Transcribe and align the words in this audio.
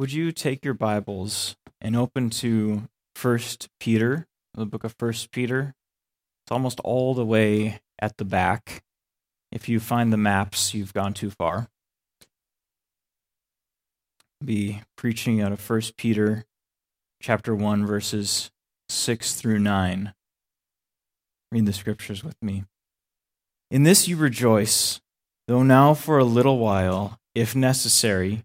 would 0.00 0.14
you 0.14 0.32
take 0.32 0.64
your 0.64 0.72
Bibles 0.72 1.56
and 1.78 1.94
open 1.94 2.30
to 2.30 2.88
First 3.14 3.68
Peter, 3.78 4.26
the 4.54 4.64
book 4.64 4.82
of 4.82 4.94
First 4.98 5.30
Peter? 5.30 5.74
It's 6.42 6.50
almost 6.50 6.80
all 6.80 7.12
the 7.12 7.26
way 7.26 7.82
at 7.98 8.16
the 8.16 8.24
back. 8.24 8.82
If 9.52 9.68
you 9.68 9.78
find 9.78 10.10
the 10.10 10.16
maps, 10.16 10.72
you've 10.72 10.94
gone 10.94 11.12
too 11.12 11.28
far. 11.28 11.68
Be 14.42 14.80
preaching 14.96 15.42
out 15.42 15.52
of 15.52 15.60
First 15.60 15.98
Peter 15.98 16.46
chapter 17.20 17.54
1 17.54 17.84
verses 17.84 18.50
6 18.88 19.34
through 19.34 19.58
9. 19.58 20.14
Read 21.52 21.66
the 21.66 21.74
scriptures 21.74 22.24
with 22.24 22.36
me. 22.40 22.64
In 23.70 23.82
this 23.82 24.08
you 24.08 24.16
rejoice, 24.16 25.02
though 25.46 25.62
now 25.62 25.92
for 25.92 26.16
a 26.16 26.24
little 26.24 26.58
while, 26.58 27.18
if 27.34 27.54
necessary, 27.54 28.44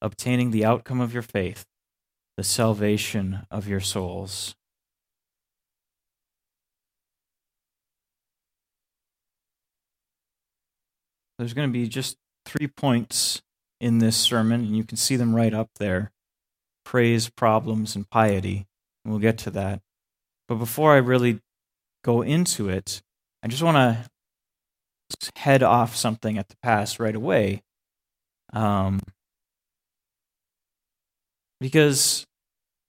obtaining 0.00 0.50
the 0.50 0.64
outcome 0.64 1.00
of 1.00 1.12
your 1.12 1.22
faith, 1.22 1.64
the 2.36 2.44
salvation 2.44 3.46
of 3.50 3.66
your 3.66 3.80
souls. 3.80 4.54
There's 11.38 11.54
going 11.54 11.68
to 11.68 11.72
be 11.72 11.86
just 11.86 12.16
three 12.46 12.66
points 12.66 13.42
in 13.80 13.98
this 13.98 14.16
sermon, 14.16 14.62
and 14.62 14.76
you 14.76 14.84
can 14.84 14.96
see 14.96 15.16
them 15.16 15.34
right 15.34 15.52
up 15.52 15.70
there 15.78 16.12
praise, 16.84 17.28
problems, 17.28 17.96
and 17.96 18.08
piety. 18.08 18.66
And 19.04 19.12
we'll 19.12 19.20
get 19.20 19.38
to 19.38 19.50
that. 19.50 19.80
But 20.48 20.54
before 20.54 20.92
I 20.92 20.98
really 20.98 21.40
go 22.04 22.22
into 22.22 22.68
it, 22.68 23.02
I 23.42 23.48
just 23.48 23.62
want 23.62 23.76
to 23.76 25.30
head 25.36 25.62
off 25.62 25.96
something 25.96 26.38
at 26.38 26.48
the 26.48 26.56
pass 26.62 27.00
right 27.00 27.14
away. 27.14 27.62
Um, 28.52 29.00
because 31.60 32.24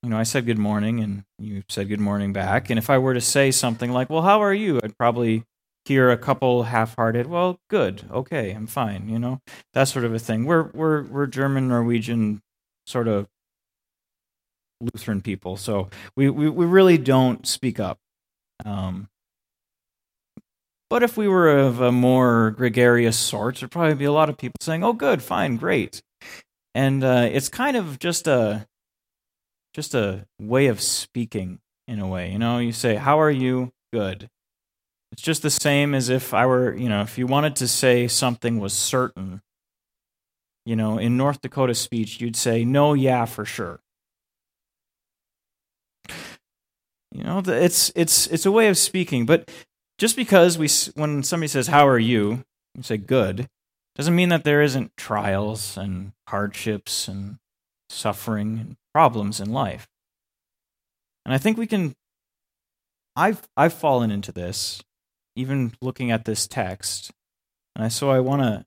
you 0.04 0.10
know, 0.10 0.18
I 0.18 0.24
said 0.24 0.46
good 0.46 0.60
morning 0.60 1.00
and 1.00 1.24
you 1.40 1.64
said 1.70 1.90
good 1.90 2.00
morning 2.00 2.32
back. 2.32 2.70
And 2.70 2.78
if 2.78 2.90
I 2.90 2.98
were 2.98 3.14
to 3.14 3.22
say 3.22 3.52
something 3.52 3.92
like, 3.92 4.10
well, 4.10 4.22
how 4.22 4.42
are 4.42 4.54
you? 4.54 4.80
I'd 4.84 4.98
probably 4.98 5.44
hear 5.86 6.12
a 6.12 6.18
couple 6.18 6.64
half-hearted, 6.64 7.28
well, 7.28 7.60
good, 7.70 8.04
okay, 8.12 8.52
I'm 8.52 8.68
fine, 8.68 9.10
you 9.10 9.18
know, 9.18 9.40
that 9.74 9.86
sort 9.86 10.06
of 10.06 10.14
a 10.14 10.20
thing. 10.20 10.46
We're 10.46 10.64
we're 10.74 11.04
we're 11.04 11.28
German, 11.28 11.68
Norwegian, 11.70 12.42
sort 12.86 13.08
of 13.08 13.28
Lutheran 14.82 15.22
people, 15.22 15.58
so 15.58 15.90
we 16.16 16.30
we, 16.30 16.50
we 16.50 16.66
really 16.66 16.98
don't 16.98 17.48
speak 17.48 17.80
up. 17.80 18.00
Um, 18.66 19.10
but 20.90 21.04
if 21.04 21.18
we 21.18 21.28
were 21.28 21.50
of 21.50 21.82
a 21.82 21.92
more 21.92 22.52
gregarious 22.52 23.18
sort, 23.18 23.58
there'd 23.58 23.72
probably 23.72 23.96
be 23.96 24.06
a 24.06 24.12
lot 24.12 24.30
of 24.30 24.38
people 24.38 24.58
saying, 24.62 24.84
"Oh, 24.84 24.94
good, 24.94 25.24
fine, 25.24 25.58
great," 25.58 26.02
and 26.78 27.04
uh, 27.04 27.28
it's 27.32 27.50
kind 27.50 27.76
of 27.76 27.98
just 27.98 28.28
a 28.28 28.68
just 29.74 29.96
a 29.96 30.28
way 30.40 30.68
of 30.68 30.80
speaking 30.80 31.58
in 31.88 32.00
a 32.00 32.08
way. 32.08 32.32
You 32.32 32.38
know, 32.38 32.60
you 32.60 32.72
say, 32.72 32.96
"How 32.96 33.20
are 33.20 33.32
you?" 33.32 33.74
Good. 33.92 34.30
It's 35.12 35.24
just 35.24 35.42
the 35.42 35.50
same 35.50 35.96
as 35.96 36.10
if 36.10 36.36
I 36.36 36.46
were, 36.46 36.76
you 36.76 36.88
know, 36.88 37.02
if 37.02 37.18
you 37.18 37.26
wanted 37.26 37.56
to 37.58 37.68
say 37.68 38.08
something 38.08 38.60
was 38.60 38.74
certain. 38.74 39.42
You 40.68 40.76
know, 40.76 41.00
in 41.00 41.18
North 41.18 41.42
Dakota 41.42 41.74
speech, 41.74 42.22
you'd 42.22 42.36
say, 42.36 42.64
"No, 42.64 42.94
yeah, 42.94 43.26
for 43.26 43.44
sure." 43.44 43.80
You 47.12 47.24
know, 47.24 47.42
it's 47.44 47.92
it's 47.96 48.28
it's 48.28 48.46
a 48.46 48.52
way 48.52 48.68
of 48.68 48.78
speaking, 48.78 49.26
but 49.26 49.50
just 49.98 50.16
because 50.16 50.60
we 50.60 50.70
when 50.94 51.24
somebody 51.24 51.48
says, 51.48 51.68
"How 51.68 51.88
are 51.88 51.98
you?" 51.98 52.44
you 52.76 52.84
say, 52.84 52.98
"Good," 52.98 53.48
doesn't 53.98 54.16
mean 54.16 54.30
that 54.30 54.44
there 54.44 54.62
isn't 54.62 54.96
trials 54.96 55.76
and 55.76 56.14
hardships 56.30 57.08
and 57.08 57.40
suffering 57.90 58.60
and 58.60 58.78
problems 58.94 59.40
in 59.40 59.52
life. 59.52 59.88
And 61.26 61.34
I 61.34 61.40
think 61.40 61.58
we 61.58 61.68
can 61.68 61.96
I've 63.16 63.42
I've 63.58 63.74
fallen 63.74 64.12
into 64.12 64.32
this 64.32 64.82
even 65.36 65.74
looking 65.82 66.12
at 66.12 66.26
this 66.26 66.48
text. 66.48 67.12
And 67.76 67.86
I, 67.86 67.88
so 67.88 68.12
I 68.12 68.20
want 68.20 68.44
to 68.44 68.66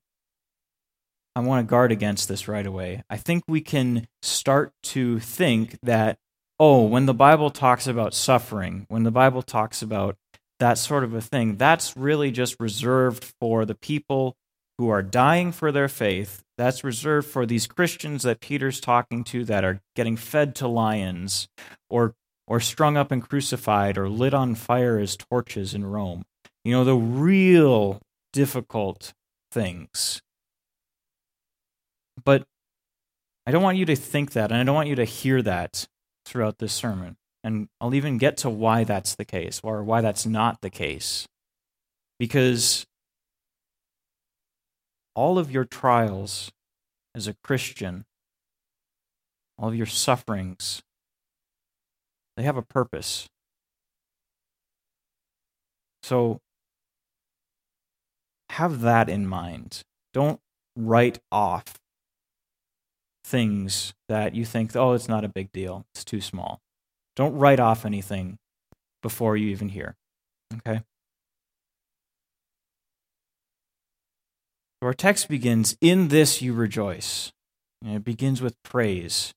I 1.37 1.41
want 1.41 1.65
to 1.65 1.71
guard 1.71 1.93
against 1.93 2.29
this 2.29 2.49
right 2.49 2.67
away. 2.67 3.05
I 3.09 3.17
think 3.17 3.45
we 3.47 3.61
can 3.61 4.09
start 4.23 4.73
to 4.83 5.21
think 5.21 5.79
that 5.85 6.19
oh, 6.59 6.85
when 6.85 7.07
the 7.07 7.15
Bible 7.15 7.51
talks 7.51 7.87
about 7.87 8.15
suffering, 8.15 8.85
when 8.89 9.05
the 9.05 9.11
Bible 9.11 9.43
talks 9.43 9.81
about 9.81 10.17
that 10.59 10.77
sort 10.77 11.05
of 11.05 11.15
a 11.15 11.21
thing, 11.21 11.57
that's 11.57 11.97
really 11.97 12.31
just 12.31 12.57
reserved 12.61 13.33
for 13.41 13.65
the 13.65 13.75
people 13.77 14.37
who 14.81 14.89
are 14.89 15.03
dying 15.03 15.53
for 15.53 15.71
their 15.71 15.89
faith. 15.89 16.43
That's 16.57 16.83
reserved 16.83 17.29
for 17.29 17.45
these 17.45 17.67
Christians 17.67 18.23
that 18.23 18.41
Peter's 18.41 18.81
talking 18.81 19.25
to 19.25 19.45
that 19.45 19.63
are 19.63 19.83
getting 19.95 20.17
fed 20.17 20.55
to 20.55 20.69
lions 20.69 21.49
or 21.91 22.15
or 22.47 22.61
strung 22.61 22.97
up 22.97 23.13
and 23.13 23.23
crucified 23.23 23.99
or 23.99 24.09
lit 24.09 24.33
on 24.33 24.55
fire 24.55 24.99
as 24.99 25.19
torches 25.19 25.75
in 25.75 25.85
Rome. 25.85 26.25
You 26.65 26.73
know, 26.73 26.85
the 26.85 26.97
real 26.97 28.01
difficult 28.33 29.13
things. 29.53 30.23
But 32.25 32.45
I 33.47 33.51
don't 33.51 33.63
want 33.63 33.77
you 33.77 33.85
to 33.85 33.97
think 33.97 34.33
that, 34.33 34.51
and 34.51 34.63
I 34.63 34.65
don't 34.65 34.75
want 34.75 34.89
you 34.89 34.97
to 34.97 35.05
hear 35.05 35.43
that 35.43 35.87
throughout 36.25 36.57
this 36.57 36.73
sermon. 36.73 37.17
And 37.45 37.69
I'll 37.83 37.95
even 37.95 38.17
get 38.17 38.39
to 38.39 38.49
why 38.49 38.85
that's 38.85 39.15
the 39.15 39.27
case, 39.27 39.61
or 39.63 39.85
why 39.85 40.01
that's 40.01 40.25
not 40.25 40.63
the 40.63 40.71
case. 40.71 41.27
Because 42.19 42.87
all 45.15 45.39
of 45.39 45.51
your 45.51 45.65
trials 45.65 46.51
as 47.15 47.27
a 47.27 47.35
Christian, 47.43 48.05
all 49.59 49.69
of 49.69 49.75
your 49.75 49.87
sufferings, 49.87 50.83
they 52.37 52.43
have 52.43 52.57
a 52.57 52.63
purpose. 52.63 53.29
So 56.03 56.41
have 58.51 58.81
that 58.81 59.09
in 59.09 59.27
mind. 59.27 59.83
Don't 60.13 60.41
write 60.77 61.19
off 61.31 61.79
things 63.25 63.95
that 64.09 64.35
you 64.35 64.45
think, 64.45 64.75
oh, 64.75 64.93
it's 64.93 65.09
not 65.09 65.25
a 65.25 65.29
big 65.29 65.53
deal, 65.53 65.85
it's 65.95 66.05
too 66.05 66.21
small. 66.21 66.61
Don't 67.17 67.37
write 67.37 67.61
off 67.61 67.85
anything 67.85 68.39
before 69.03 69.37
you 69.37 69.49
even 69.49 69.69
hear. 69.69 69.97
Okay? 70.57 70.83
Our 74.83 74.95
text 74.95 75.29
begins, 75.29 75.77
In 75.81 76.09
this 76.09 76.41
you 76.41 76.53
rejoice. 76.53 77.33
And 77.83 77.97
it 77.97 78.05
begins 78.05 78.43
with 78.43 78.63
praise. 78.63 79.33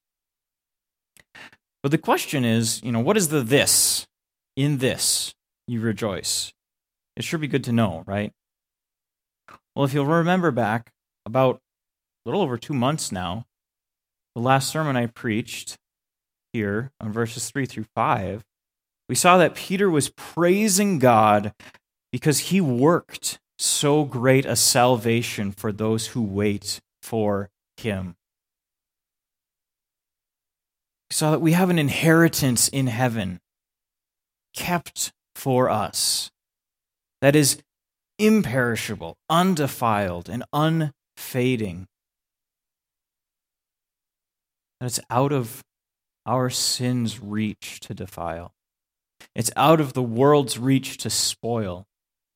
But 1.82 1.92
the 1.92 1.98
question 1.98 2.46
is, 2.46 2.82
you 2.84 2.92
know, 2.92 3.00
what 3.00 3.18
is 3.18 3.30
the 3.30 3.42
this? 3.42 4.08
In 4.56 4.78
this 4.78 5.34
you 5.68 5.82
rejoice. 5.82 6.54
It 7.16 7.24
should 7.24 7.42
be 7.42 7.48
good 7.48 7.64
to 7.66 7.72
know, 7.72 8.04
right? 8.06 8.32
Well, 9.76 9.86
if 9.86 9.94
you'll 9.94 10.06
remember 10.06 10.52
back 10.52 10.92
about 11.26 11.56
a 11.56 12.30
little 12.30 12.42
over 12.42 12.58
two 12.58 12.74
months 12.74 13.12
now, 13.12 13.46
the 14.36 14.42
last 14.42 14.70
sermon 14.70 14.96
I 14.96 15.08
preached 15.08 15.78
here 16.54 16.92
on 17.00 17.12
verses 17.12 17.50
3 17.50 17.66
through 17.66 17.86
5, 17.96 18.44
we 19.10 19.16
saw 19.16 19.38
that 19.38 19.56
Peter 19.56 19.90
was 19.90 20.10
praising 20.10 21.00
God 21.00 21.54
because 22.12 22.40
he 22.40 22.62
worked 22.62 23.40
so 23.58 24.04
great 24.04 24.46
a 24.46 24.56
salvation 24.56 25.52
for 25.52 25.72
those 25.72 26.08
who 26.08 26.22
wait 26.22 26.80
for 27.02 27.50
him. 27.78 28.16
Saw 31.12 31.32
that 31.32 31.42
we 31.42 31.52
have 31.52 31.70
an 31.70 31.78
inheritance 31.78 32.68
in 32.68 32.88
heaven 32.88 33.40
kept 34.56 35.12
for 35.36 35.70
us 35.70 36.32
that 37.22 37.36
is 37.36 37.62
imperishable, 38.18 39.18
undefiled, 39.30 40.30
and 40.30 40.44
unfading. 40.54 41.88
That 44.80 44.88
it's 44.88 45.00
out 45.10 45.32
of 45.32 45.64
our 46.26 46.50
sin's 46.50 47.22
reach 47.22 47.80
to 47.82 47.94
defile. 47.94 48.54
It's 49.36 49.52
out 49.56 49.80
of 49.80 49.94
the 49.94 50.04
world's 50.04 50.58
reach 50.58 50.98
to 50.98 51.10
spoil 51.10 51.86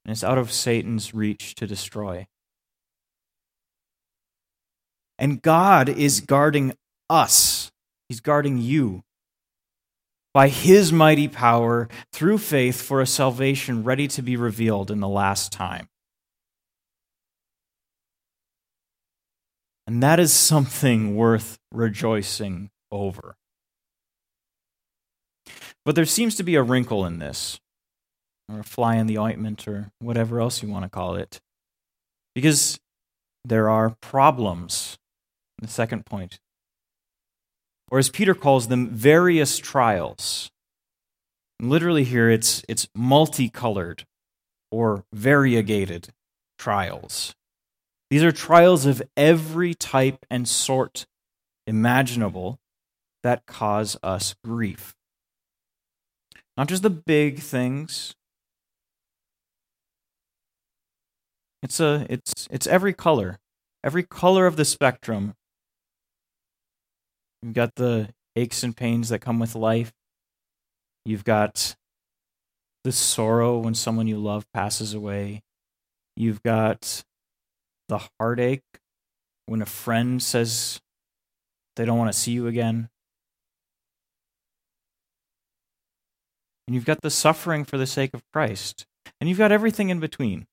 and 0.07 0.13
it's 0.13 0.23
out 0.23 0.37
of 0.37 0.53
Satan's 0.53 1.13
reach 1.13 1.53
to 1.55 1.67
destroy. 1.67 2.27
And 5.19 5.41
God 5.41 5.89
is 5.89 6.21
guarding 6.21 6.73
us, 7.09 7.71
He's 8.07 8.21
guarding 8.21 8.57
you. 8.57 9.03
By 10.33 10.47
His 10.47 10.93
mighty 10.93 11.27
power, 11.27 11.89
through 12.13 12.37
faith, 12.37 12.81
for 12.81 13.01
a 13.01 13.07
salvation 13.07 13.83
ready 13.83 14.07
to 14.09 14.21
be 14.21 14.37
revealed 14.37 14.89
in 14.91 15.01
the 15.01 15.07
last 15.07 15.51
time. 15.51 15.89
And 19.87 20.01
that 20.03 20.19
is 20.19 20.31
something 20.31 21.15
worth 21.15 21.57
rejoicing 21.71 22.69
over. 22.91 23.35
But 25.85 25.95
there 25.95 26.05
seems 26.05 26.35
to 26.35 26.43
be 26.43 26.55
a 26.55 26.63
wrinkle 26.63 27.05
in 27.05 27.19
this, 27.19 27.59
or 28.49 28.59
a 28.59 28.63
fly 28.63 28.95
in 28.95 29.07
the 29.07 29.17
ointment, 29.17 29.67
or 29.67 29.91
whatever 29.99 30.39
else 30.39 30.61
you 30.61 30.69
want 30.69 30.83
to 30.83 30.89
call 30.89 31.15
it. 31.15 31.39
Because 32.33 32.79
there 33.43 33.69
are 33.69 33.91
problems. 34.01 34.97
The 35.59 35.67
second 35.67 36.05
point. 36.05 36.39
Or 37.89 37.97
as 37.97 38.09
Peter 38.09 38.35
calls 38.35 38.67
them, 38.67 38.89
various 38.89 39.57
trials. 39.57 40.51
Literally, 41.59 42.03
here 42.03 42.29
it's, 42.29 42.63
it's 42.67 42.87
multicolored 42.93 44.05
or 44.71 45.05
variegated 45.13 46.09
trials. 46.59 47.33
These 48.09 48.23
are 48.23 48.31
trials 48.31 48.85
of 48.85 49.01
every 49.15 49.73
type 49.73 50.25
and 50.29 50.47
sort 50.47 51.05
imaginable 51.65 52.59
that 53.23 53.45
cause 53.45 53.97
us 54.03 54.35
grief. 54.43 54.95
Not 56.55 56.67
just 56.67 56.83
the 56.83 56.89
big 56.89 57.39
things. 57.39 58.15
It's 61.63 61.79
a 61.79 62.05
it's 62.09 62.47
it's 62.51 62.67
every 62.67 62.93
color. 62.93 63.39
Every 63.83 64.03
color 64.03 64.45
of 64.45 64.55
the 64.55 64.65
spectrum. 64.65 65.35
You've 67.41 67.53
got 67.53 67.75
the 67.75 68.09
aches 68.35 68.63
and 68.63 68.75
pains 68.75 69.09
that 69.09 69.19
come 69.19 69.39
with 69.39 69.55
life. 69.55 69.93
You've 71.05 71.23
got 71.23 71.75
the 72.83 72.91
sorrow 72.91 73.57
when 73.59 73.75
someone 73.75 74.07
you 74.07 74.17
love 74.17 74.45
passes 74.53 74.93
away. 74.93 75.43
You've 76.15 76.43
got 76.43 77.03
the 77.87 78.07
heartache 78.19 78.63
when 79.45 79.61
a 79.61 79.65
friend 79.65 80.21
says 80.21 80.81
they 81.75 81.85
don't 81.85 81.97
want 81.97 82.11
to 82.11 82.17
see 82.17 82.31
you 82.31 82.47
again. 82.47 82.89
And 86.67 86.75
you've 86.75 86.85
got 86.85 87.01
the 87.01 87.09
suffering 87.09 87.63
for 87.63 87.77
the 87.77 87.87
sake 87.87 88.13
of 88.13 88.23
Christ. 88.33 88.85
And 89.21 89.29
you've 89.29 89.37
got 89.37 89.51
everything 89.51 89.89
in 89.89 89.99
between. 89.99 90.47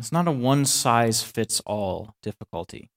It's 0.00 0.12
not 0.12 0.26
a 0.26 0.32
one 0.32 0.64
size 0.64 1.22
fits 1.22 1.60
all 1.66 2.14
difficulty. 2.22 2.88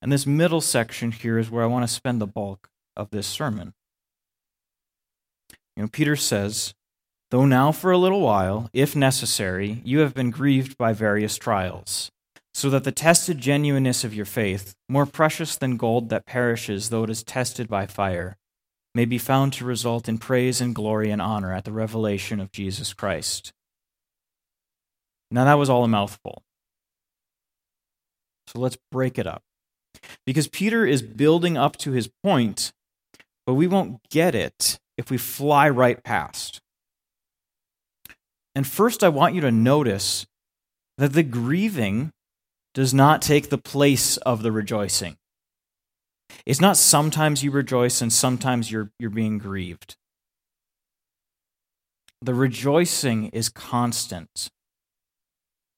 And 0.00 0.12
this 0.12 0.28
middle 0.28 0.60
section 0.60 1.10
here 1.10 1.38
is 1.38 1.50
where 1.50 1.64
I 1.64 1.66
want 1.66 1.88
to 1.88 1.92
spend 1.92 2.20
the 2.20 2.26
bulk 2.26 2.68
of 2.96 3.10
this 3.10 3.26
sermon. 3.26 3.74
You 5.76 5.82
know, 5.82 5.88
Peter 5.88 6.14
says, 6.14 6.72
Though 7.32 7.46
now 7.46 7.72
for 7.72 7.90
a 7.90 7.98
little 7.98 8.20
while, 8.20 8.70
if 8.72 8.94
necessary, 8.94 9.82
you 9.84 9.98
have 9.98 10.14
been 10.14 10.30
grieved 10.30 10.78
by 10.78 10.92
various 10.92 11.36
trials, 11.36 12.12
so 12.54 12.70
that 12.70 12.84
the 12.84 12.92
tested 12.92 13.38
genuineness 13.38 14.04
of 14.04 14.14
your 14.14 14.24
faith, 14.24 14.76
more 14.88 15.04
precious 15.04 15.56
than 15.56 15.76
gold 15.76 16.10
that 16.10 16.26
perishes 16.26 16.90
though 16.90 17.02
it 17.02 17.10
is 17.10 17.24
tested 17.24 17.66
by 17.66 17.86
fire, 17.86 18.36
may 18.94 19.04
be 19.04 19.18
found 19.18 19.52
to 19.54 19.64
result 19.64 20.08
in 20.08 20.18
praise 20.18 20.60
and 20.60 20.76
glory 20.76 21.10
and 21.10 21.20
honor 21.20 21.52
at 21.52 21.64
the 21.64 21.72
revelation 21.72 22.38
of 22.38 22.52
Jesus 22.52 22.94
Christ. 22.94 23.52
Now, 25.30 25.44
that 25.44 25.54
was 25.54 25.68
all 25.68 25.84
a 25.84 25.88
mouthful. 25.88 26.42
So 28.46 28.60
let's 28.60 28.78
break 28.90 29.18
it 29.18 29.26
up. 29.26 29.42
Because 30.24 30.48
Peter 30.48 30.86
is 30.86 31.02
building 31.02 31.56
up 31.56 31.76
to 31.78 31.92
his 31.92 32.08
point, 32.22 32.72
but 33.46 33.54
we 33.54 33.66
won't 33.66 34.00
get 34.10 34.34
it 34.34 34.78
if 34.96 35.10
we 35.10 35.18
fly 35.18 35.68
right 35.68 36.02
past. 36.02 36.60
And 38.54 38.66
first, 38.66 39.04
I 39.04 39.08
want 39.08 39.34
you 39.34 39.40
to 39.42 39.52
notice 39.52 40.26
that 40.96 41.12
the 41.12 41.22
grieving 41.22 42.10
does 42.74 42.92
not 42.92 43.22
take 43.22 43.50
the 43.50 43.58
place 43.58 44.16
of 44.18 44.42
the 44.42 44.52
rejoicing. 44.52 45.16
It's 46.44 46.60
not 46.60 46.76
sometimes 46.76 47.42
you 47.42 47.50
rejoice 47.50 48.00
and 48.00 48.12
sometimes 48.12 48.70
you're, 48.70 48.90
you're 48.98 49.10
being 49.10 49.38
grieved. 49.38 49.96
The 52.20 52.34
rejoicing 52.34 53.28
is 53.28 53.48
constant. 53.48 54.50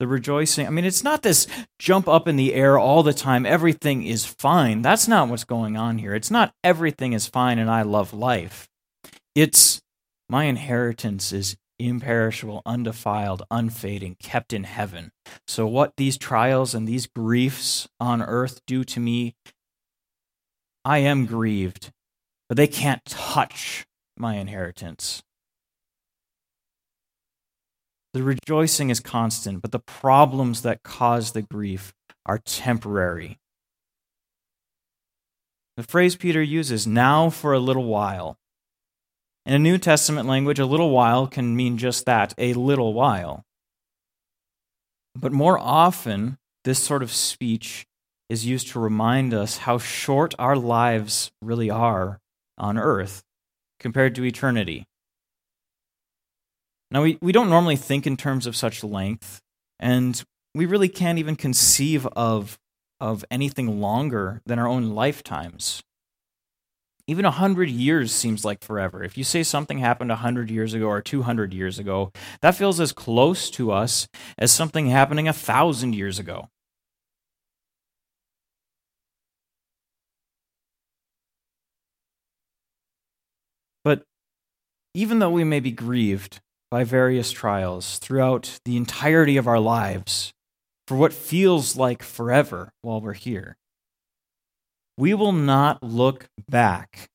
The 0.01 0.09
rejoicing, 0.09 0.67
I 0.67 0.71
mean, 0.71 0.87
it's 0.87 1.05
not 1.05 1.23
this 1.23 1.47
jump 1.79 2.09
up 2.09 2.27
in 2.27 2.37
the 2.37 2.55
air 2.55 2.79
all 2.79 3.03
the 3.03 3.13
time, 3.13 3.45
everything 3.45 4.03
is 4.03 4.25
fine. 4.25 4.81
That's 4.81 5.07
not 5.07 5.29
what's 5.29 5.45
going 5.45 5.77
on 5.77 5.99
here. 5.99 6.15
It's 6.15 6.31
not 6.31 6.55
everything 6.65 7.13
is 7.13 7.27
fine 7.27 7.59
and 7.59 7.71
I 7.71 7.83
love 7.83 8.15
life. 8.15 8.67
It's 9.35 9.83
my 10.27 10.45
inheritance 10.45 11.35
is 11.35 11.55
imperishable, 11.79 12.63
undefiled, 12.65 13.43
unfading, 13.51 14.17
kept 14.23 14.53
in 14.53 14.65
heaven. 14.65 15.13
So, 15.47 15.67
what 15.67 15.97
these 15.97 16.17
trials 16.17 16.75
and 16.75 16.89
these 16.89 17.07
griefs 17.07 17.89
on 17.99 18.23
earth 18.23 18.61
do 18.67 18.85
to 18.85 19.01
me, 19.01 19.35
I 20.85 20.99
am 20.99 21.27
grieved, 21.27 21.91
but 22.49 22.57
they 22.57 22.67
can't 22.67 23.05
touch 23.05 23.87
my 24.17 24.37
inheritance. 24.37 25.23
The 28.13 28.23
rejoicing 28.23 28.91
is 28.91 29.01
constant, 29.01 29.63
but 29.63 29.73
the 29.73 29.79
problems 29.79 30.63
that 30.63 30.83
cause 30.83 31.33
the 31.33 31.43
grief 31.43 31.93
are 32.27 32.39
temporary. 32.39 33.39
The 35.77 35.85
phrase 35.85 36.17
Peter 36.17 36.43
uses, 36.43 36.87
now 36.87 37.31
for 37.31 37.53
a 37.53 37.61
little 37.61 37.85
while, 37.85 38.37
in 39.47 39.55
a 39.55 39.59
New 39.59 39.79
Testament 39.79 40.29
language, 40.29 40.59
a 40.59 40.67
little 40.67 40.91
while 40.91 41.27
can 41.27 41.57
mean 41.57 41.79
just 41.79 42.05
that, 42.07 42.35
a 42.37 42.53
little 42.53 42.93
while. 42.93 43.45
But 45.15 45.33
more 45.33 45.59
often, 45.59 46.37
this 46.65 46.79
sort 46.79 47.03
of 47.03 47.13
speech 47.13 47.87
is 48.29 48.47
used 48.47 48.69
to 48.69 48.81
remind 48.81 49.33
us 49.33 49.59
how 49.59 49.79
short 49.79 50.35
our 50.39 50.57
lives 50.57 51.33
really 51.41 51.71
are 51.71 52.21
on 52.59 52.77
earth 52.77 53.23
compared 53.81 54.15
to 54.17 54.25
eternity. 54.25 54.85
Now, 56.91 57.03
we, 57.03 57.19
we 57.21 57.33
don't 57.33 57.51
normally 57.51 57.77
think 57.77 58.07
in 58.07 58.17
terms 58.17 58.47
of 58.47 58.57
such 58.57 58.83
length, 58.83 59.41
and 59.79 60.23
we 60.55 60.67
really 60.67 60.89
can't 60.89 61.19
even 61.19 61.37
conceive 61.37 62.07
of, 62.09 62.59
of 62.99 63.25
anything 63.31 63.81
longer 63.81 64.43
than 64.45 64.59
our 64.59 64.67
own 64.67 64.91
lifetimes. 64.91 65.83
Even 67.07 67.25
100 67.25 67.71
years 67.71 68.13
seems 68.13 68.45
like 68.45 68.63
forever. 68.63 69.03
If 69.03 69.17
you 69.17 69.25
say 69.25 69.43
something 69.43 69.79
happened 69.79 70.11
100 70.11 70.51
years 70.51 70.75
ago 70.75 70.87
or 70.87 71.01
200 71.01 71.55
years 71.55 71.79
ago, 71.79 72.13
that 72.41 72.55
feels 72.57 72.81
as 72.81 72.93
close 72.93 73.51
to 73.51 73.71
us 73.71 74.09
as 74.39 74.53
something 74.53 74.87
happening 74.89 75.27
1,000 75.27 75.95
years 75.95 76.19
ago. 76.19 76.49
But 83.83 84.03
even 84.95 85.21
though 85.21 85.31
we 85.31 85.45
may 85.45 85.61
be 85.61 85.71
grieved 85.71 86.41
by 86.71 86.85
various 86.85 87.33
trials 87.33 87.99
throughout 87.99 88.61
the 88.65 88.77
entirety 88.77 89.37
of 89.37 89.49
our 89.49 89.59
lives 89.59 90.33
for 90.87 90.97
what 90.97 91.13
feels 91.13 91.77
like 91.77 92.03
forever 92.03 92.73
while 92.83 93.01
we're 93.01 93.13
here, 93.13 93.57
we 94.97 95.15
will 95.15 95.33
not 95.33 95.83
look 95.83 96.27
back 96.49 97.09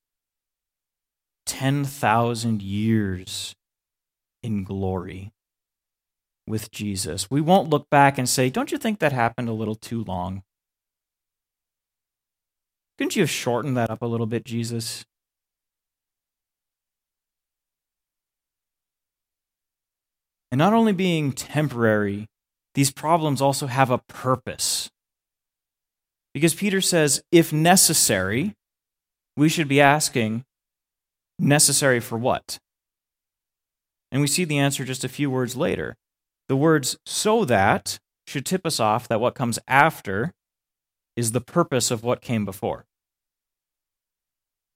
10,000 1.45 2.61
years 2.61 3.55
in 4.41 4.63
glory 4.63 5.31
with 6.47 6.71
Jesus. 6.71 7.29
We 7.29 7.41
won't 7.41 7.69
look 7.69 7.89
back 7.89 8.17
and 8.17 8.27
say, 8.27 8.49
Don't 8.49 8.71
you 8.71 8.77
think 8.77 8.99
that 8.99 9.11
happened 9.11 9.49
a 9.49 9.53
little 9.53 9.75
too 9.75 10.03
long? 10.03 10.43
Couldn't 12.97 13.15
you 13.15 13.23
have 13.23 13.29
shortened 13.29 13.75
that 13.77 13.89
up 13.89 14.01
a 14.01 14.05
little 14.05 14.25
bit, 14.25 14.45
Jesus? 14.45 15.05
And 20.55 20.59
not 20.59 20.71
only 20.71 20.93
being 20.93 21.33
temporary, 21.33 22.27
these 22.75 22.89
problems 22.89 23.41
also 23.41 23.67
have 23.67 23.91
a 23.91 23.97
purpose. 23.97 24.89
Because 26.33 26.53
Peter 26.53 26.79
says, 26.79 27.21
if 27.29 27.51
necessary, 27.51 28.53
we 29.35 29.49
should 29.49 29.67
be 29.67 29.81
asking, 29.81 30.45
necessary 31.37 31.99
for 31.99 32.17
what? 32.17 32.57
And 34.13 34.21
we 34.21 34.27
see 34.27 34.45
the 34.45 34.57
answer 34.57 34.85
just 34.85 35.03
a 35.03 35.09
few 35.09 35.29
words 35.29 35.57
later. 35.57 35.97
The 36.47 36.55
words 36.55 36.95
so 37.05 37.43
that 37.43 37.99
should 38.25 38.45
tip 38.45 38.65
us 38.65 38.79
off 38.79 39.09
that 39.09 39.19
what 39.19 39.35
comes 39.35 39.59
after 39.67 40.31
is 41.17 41.33
the 41.33 41.41
purpose 41.41 41.91
of 41.91 42.01
what 42.01 42.21
came 42.21 42.45
before. 42.45 42.85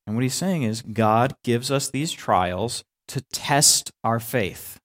And 0.06 0.18
what 0.18 0.24
he's 0.24 0.34
saying 0.34 0.64
is 0.64 0.82
God 0.82 1.36
gives 1.42 1.72
us 1.72 1.90
these 1.90 2.12
trials 2.12 2.84
to 3.08 3.22
test 3.32 3.94
our 4.04 4.20
faith. 4.20 4.78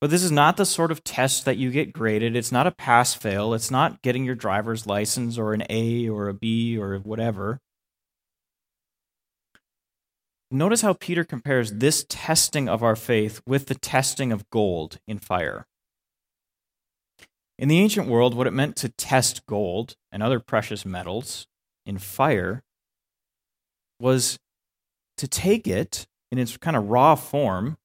But 0.00 0.10
this 0.10 0.22
is 0.22 0.32
not 0.32 0.56
the 0.56 0.66
sort 0.66 0.90
of 0.90 1.04
test 1.04 1.44
that 1.44 1.56
you 1.56 1.70
get 1.70 1.92
graded. 1.92 2.36
It's 2.36 2.52
not 2.52 2.66
a 2.66 2.70
pass 2.70 3.14
fail. 3.14 3.54
It's 3.54 3.70
not 3.70 4.02
getting 4.02 4.24
your 4.24 4.34
driver's 4.34 4.86
license 4.86 5.38
or 5.38 5.52
an 5.52 5.64
A 5.70 6.08
or 6.08 6.28
a 6.28 6.34
B 6.34 6.78
or 6.78 6.98
whatever. 6.98 7.60
Notice 10.50 10.82
how 10.82 10.92
Peter 10.92 11.24
compares 11.24 11.72
this 11.72 12.06
testing 12.08 12.68
of 12.68 12.82
our 12.82 12.94
faith 12.94 13.40
with 13.46 13.66
the 13.66 13.74
testing 13.74 14.30
of 14.30 14.48
gold 14.50 14.98
in 15.08 15.18
fire. 15.18 15.66
In 17.58 17.68
the 17.68 17.78
ancient 17.78 18.08
world, 18.08 18.34
what 18.34 18.46
it 18.46 18.52
meant 18.52 18.76
to 18.76 18.88
test 18.88 19.46
gold 19.46 19.96
and 20.12 20.22
other 20.22 20.40
precious 20.40 20.84
metals 20.84 21.46
in 21.86 21.98
fire 21.98 22.62
was 24.00 24.38
to 25.16 25.28
take 25.28 25.66
it 25.66 26.06
in 26.30 26.38
its 26.38 26.56
kind 26.56 26.76
of 26.76 26.88
raw 26.88 27.14
form 27.14 27.76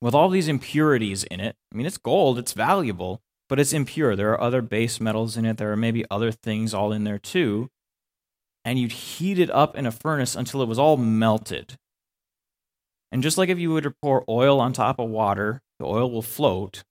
with 0.00 0.14
all 0.14 0.28
these 0.28 0.48
impurities 0.48 1.24
in 1.24 1.40
it. 1.40 1.56
I 1.72 1.76
mean, 1.76 1.86
it's 1.86 1.98
gold, 1.98 2.38
it's 2.38 2.52
valuable, 2.52 3.20
but 3.48 3.58
it's 3.58 3.72
impure. 3.72 4.14
There 4.14 4.32
are 4.32 4.40
other 4.40 4.62
base 4.62 5.00
metals 5.00 5.36
in 5.36 5.44
it, 5.44 5.56
there 5.56 5.72
are 5.72 5.76
maybe 5.76 6.04
other 6.10 6.32
things 6.32 6.74
all 6.74 6.92
in 6.92 7.04
there 7.04 7.18
too. 7.18 7.68
And 8.64 8.78
you'd 8.78 8.92
heat 8.92 9.38
it 9.38 9.50
up 9.50 9.76
in 9.76 9.86
a 9.86 9.92
furnace 9.92 10.36
until 10.36 10.62
it 10.62 10.68
was 10.68 10.78
all 10.78 10.96
melted. 10.96 11.76
And 13.10 13.22
just 13.22 13.38
like 13.38 13.48
if 13.48 13.58
you 13.58 13.70
were 13.70 13.80
to 13.80 13.94
pour 14.02 14.24
oil 14.28 14.60
on 14.60 14.72
top 14.72 14.98
of 14.98 15.08
water, 15.08 15.62
the 15.78 15.86
oil 15.86 16.10
will 16.10 16.22
float, 16.22 16.82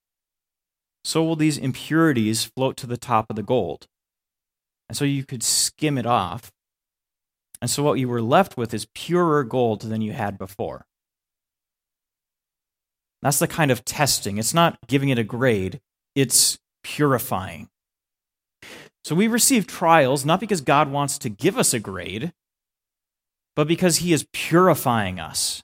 so 1.04 1.24
will 1.24 1.36
these 1.38 1.58
impurities 1.58 2.44
float 2.44 2.76
to 2.78 2.88
the 2.88 2.98
top 2.98 3.28
of 3.30 3.36
the 3.36 3.44
gold. 3.44 3.88
And 4.90 4.98
so 4.98 5.06
you 5.06 5.24
could 5.24 5.44
skim 5.44 5.98
it 5.98 6.06
off. 6.06 6.52
And 7.62 7.70
so 7.70 7.82
what 7.82 8.00
you 8.00 8.10
were 8.10 8.22
left 8.22 8.58
with 8.58 8.74
is 8.74 8.88
purer 8.94 9.44
gold 9.44 9.84
than 9.84 10.02
you 10.02 10.14
had 10.14 10.38
before. 10.38 10.86
That's 13.22 13.40
the 13.40 13.48
kind 13.48 13.72
of 13.72 13.84
testing. 13.84 14.38
It's 14.38 14.54
not 14.54 14.78
giving 14.88 15.10
it 15.10 15.20
a 15.20 15.24
grade, 15.24 15.80
it's 16.16 16.58
purifying. 16.84 17.70
So 19.04 19.16
we 19.16 19.28
receive 19.28 19.68
trials 19.68 20.26
not 20.26 20.40
because 20.40 20.62
God 20.62 20.92
wants 20.92 21.18
to 21.20 21.30
give 21.30 21.58
us 21.58 21.74
a 21.74 21.80
grade, 21.80 22.34
but 23.56 23.68
because 23.68 23.98
He 23.98 24.14
is 24.14 24.28
purifying 24.34 25.20
us. 25.20 25.64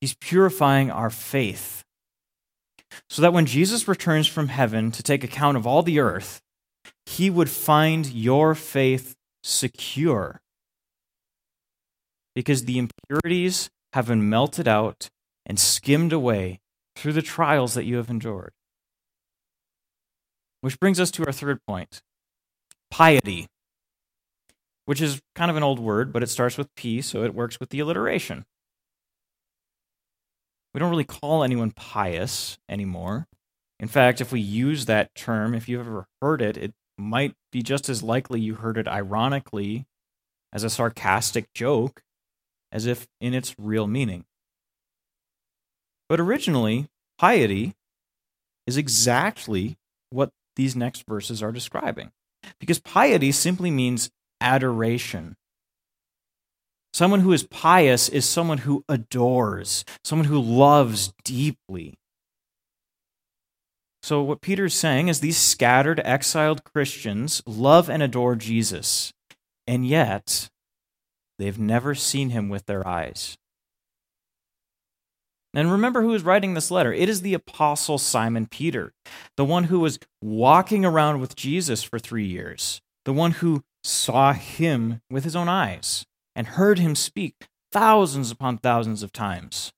He's 0.00 0.14
purifying 0.14 0.90
our 0.90 1.10
faith. 1.10 1.84
So 3.08 3.22
that 3.22 3.32
when 3.32 3.46
Jesus 3.46 3.88
returns 3.88 4.26
from 4.26 4.48
heaven 4.48 4.90
to 4.92 5.02
take 5.02 5.24
account 5.24 5.56
of 5.56 5.66
all 5.66 5.82
the 5.82 6.00
earth, 6.00 6.40
He 7.06 7.30
would 7.30 7.50
find 7.50 8.06
your 8.06 8.54
faith 8.54 9.14
secure. 9.42 10.40
Because 12.34 12.64
the 12.64 12.78
impurities 12.78 13.70
have 13.92 14.06
been 14.06 14.28
melted 14.28 14.66
out 14.66 15.10
and 15.46 15.58
skimmed 15.58 16.12
away 16.12 16.60
through 16.96 17.12
the 17.12 17.22
trials 17.22 17.74
that 17.74 17.84
you 17.84 17.96
have 17.96 18.10
endured. 18.10 18.52
Which 20.60 20.78
brings 20.78 21.00
us 21.00 21.10
to 21.12 21.26
our 21.26 21.32
third 21.32 21.58
point 21.66 22.02
piety, 22.90 23.46
which 24.84 25.00
is 25.00 25.20
kind 25.34 25.50
of 25.50 25.56
an 25.56 25.62
old 25.62 25.78
word, 25.78 26.12
but 26.12 26.22
it 26.22 26.28
starts 26.28 26.58
with 26.58 26.74
P, 26.76 27.00
so 27.00 27.24
it 27.24 27.34
works 27.34 27.58
with 27.58 27.70
the 27.70 27.80
alliteration. 27.80 28.44
We 30.74 30.78
don't 30.78 30.90
really 30.90 31.04
call 31.04 31.42
anyone 31.42 31.70
pious 31.70 32.58
anymore. 32.68 33.26
In 33.80 33.88
fact, 33.88 34.20
if 34.20 34.30
we 34.30 34.40
use 34.40 34.86
that 34.86 35.14
term, 35.14 35.54
if 35.54 35.68
you've 35.68 35.80
ever 35.80 36.06
heard 36.20 36.40
it, 36.40 36.56
it 36.56 36.72
might 36.96 37.34
be 37.50 37.62
just 37.62 37.88
as 37.88 38.02
likely 38.02 38.40
you 38.40 38.54
heard 38.54 38.78
it 38.78 38.86
ironically 38.86 39.86
as 40.52 40.62
a 40.62 40.70
sarcastic 40.70 41.52
joke 41.54 42.02
as 42.70 42.86
if 42.86 43.06
in 43.20 43.34
its 43.34 43.54
real 43.58 43.86
meaning. 43.86 44.24
But 46.12 46.20
originally, 46.20 46.88
piety 47.16 47.72
is 48.66 48.76
exactly 48.76 49.78
what 50.10 50.28
these 50.56 50.76
next 50.76 51.06
verses 51.06 51.42
are 51.42 51.52
describing. 51.52 52.10
Because 52.60 52.78
piety 52.80 53.32
simply 53.32 53.70
means 53.70 54.10
adoration. 54.38 55.36
Someone 56.92 57.20
who 57.20 57.32
is 57.32 57.44
pious 57.44 58.10
is 58.10 58.28
someone 58.28 58.58
who 58.58 58.84
adores, 58.90 59.86
someone 60.04 60.26
who 60.26 60.38
loves 60.38 61.14
deeply. 61.24 61.94
So, 64.02 64.20
what 64.20 64.42
Peter's 64.42 64.74
saying 64.74 65.08
is 65.08 65.20
these 65.20 65.38
scattered, 65.38 65.98
exiled 66.04 66.62
Christians 66.62 67.42
love 67.46 67.88
and 67.88 68.02
adore 68.02 68.36
Jesus, 68.36 69.14
and 69.66 69.86
yet 69.86 70.50
they've 71.38 71.58
never 71.58 71.94
seen 71.94 72.28
him 72.28 72.50
with 72.50 72.66
their 72.66 72.86
eyes. 72.86 73.38
And 75.54 75.70
remember 75.70 76.02
who 76.02 76.14
is 76.14 76.22
writing 76.22 76.54
this 76.54 76.70
letter. 76.70 76.92
It 76.92 77.08
is 77.08 77.20
the 77.20 77.34
apostle 77.34 77.98
Simon 77.98 78.46
Peter, 78.46 78.92
the 79.36 79.44
one 79.44 79.64
who 79.64 79.80
was 79.80 79.98
walking 80.22 80.84
around 80.84 81.20
with 81.20 81.36
Jesus 81.36 81.82
for 81.82 81.98
three 81.98 82.26
years, 82.26 82.80
the 83.04 83.12
one 83.12 83.32
who 83.32 83.62
saw 83.84 84.32
him 84.32 85.00
with 85.10 85.24
his 85.24 85.36
own 85.36 85.48
eyes 85.48 86.06
and 86.34 86.46
heard 86.46 86.78
him 86.78 86.94
speak 86.94 87.34
thousands 87.70 88.30
upon 88.30 88.58
thousands 88.58 89.02
of 89.02 89.12
times. 89.12 89.72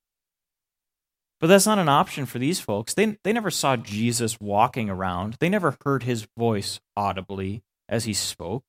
But 1.40 1.48
that's 1.48 1.66
not 1.66 1.78
an 1.78 1.88
option 1.88 2.26
for 2.26 2.38
these 2.38 2.60
folks. 2.60 2.94
They, 2.94 3.18
they 3.24 3.32
never 3.32 3.50
saw 3.50 3.76
Jesus 3.76 4.40
walking 4.40 4.88
around, 4.88 5.36
they 5.40 5.48
never 5.48 5.76
heard 5.84 6.04
his 6.04 6.26
voice 6.38 6.80
audibly 6.96 7.62
as 7.88 8.04
he 8.04 8.14
spoke. 8.14 8.64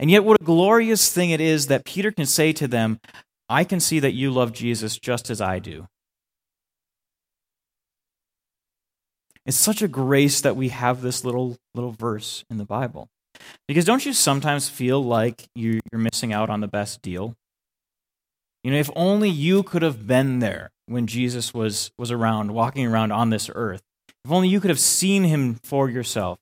And 0.00 0.10
yet, 0.10 0.24
what 0.24 0.40
a 0.40 0.44
glorious 0.44 1.12
thing 1.12 1.30
it 1.30 1.40
is 1.40 1.68
that 1.68 1.84
Peter 1.84 2.10
can 2.10 2.26
say 2.26 2.52
to 2.52 2.66
them, 2.66 3.00
I 3.54 3.62
can 3.62 3.78
see 3.78 4.00
that 4.00 4.14
you 4.14 4.32
love 4.32 4.52
Jesus 4.52 4.98
just 4.98 5.30
as 5.30 5.40
I 5.40 5.60
do. 5.60 5.86
It's 9.46 9.56
such 9.56 9.80
a 9.80 9.86
grace 9.86 10.40
that 10.40 10.56
we 10.56 10.70
have 10.70 11.02
this 11.02 11.24
little 11.24 11.56
little 11.72 11.92
verse 11.92 12.44
in 12.50 12.56
the 12.56 12.64
Bible. 12.64 13.06
Because 13.68 13.84
don't 13.84 14.04
you 14.04 14.12
sometimes 14.12 14.68
feel 14.68 15.00
like 15.04 15.46
you're 15.54 15.80
missing 15.92 16.32
out 16.32 16.50
on 16.50 16.62
the 16.62 16.66
best 16.66 17.00
deal? 17.00 17.36
You 18.64 18.72
know, 18.72 18.78
if 18.78 18.90
only 18.96 19.30
you 19.30 19.62
could 19.62 19.82
have 19.82 20.04
been 20.04 20.40
there 20.40 20.72
when 20.86 21.06
Jesus 21.06 21.54
was, 21.54 21.92
was 21.96 22.10
around, 22.10 22.54
walking 22.54 22.84
around 22.84 23.12
on 23.12 23.30
this 23.30 23.48
earth. 23.54 23.82
If 24.24 24.32
only 24.32 24.48
you 24.48 24.58
could 24.58 24.70
have 24.70 24.80
seen 24.80 25.22
him 25.22 25.60
for 25.62 25.88
yourself. 25.88 26.40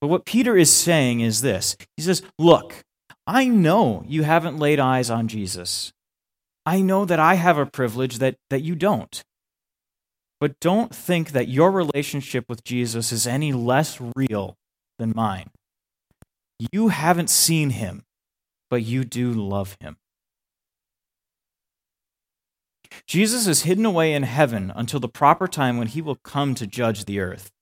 But 0.00 0.08
what 0.08 0.24
Peter 0.24 0.56
is 0.56 0.72
saying 0.72 1.20
is 1.20 1.42
this 1.42 1.76
He 1.96 2.02
says, 2.02 2.22
Look, 2.40 2.82
I 3.32 3.44
know 3.44 4.02
you 4.08 4.24
haven't 4.24 4.58
laid 4.58 4.80
eyes 4.80 5.08
on 5.08 5.28
Jesus. 5.28 5.92
I 6.66 6.80
know 6.80 7.04
that 7.04 7.20
I 7.20 7.34
have 7.34 7.58
a 7.58 7.64
privilege 7.64 8.18
that, 8.18 8.34
that 8.50 8.62
you 8.62 8.74
don't. 8.74 9.22
But 10.40 10.58
don't 10.58 10.92
think 10.92 11.30
that 11.30 11.46
your 11.46 11.70
relationship 11.70 12.46
with 12.48 12.64
Jesus 12.64 13.12
is 13.12 13.28
any 13.28 13.52
less 13.52 14.00
real 14.16 14.56
than 14.98 15.12
mine. 15.14 15.50
You 16.72 16.88
haven't 16.88 17.30
seen 17.30 17.70
him, 17.70 18.02
but 18.68 18.82
you 18.82 19.04
do 19.04 19.30
love 19.30 19.76
him. 19.80 19.96
Jesus 23.06 23.46
is 23.46 23.62
hidden 23.62 23.86
away 23.86 24.12
in 24.12 24.24
heaven 24.24 24.72
until 24.74 24.98
the 24.98 25.08
proper 25.08 25.46
time 25.46 25.78
when 25.78 25.86
he 25.86 26.02
will 26.02 26.18
come 26.24 26.56
to 26.56 26.66
judge 26.66 27.04
the 27.04 27.20
earth. 27.20 27.52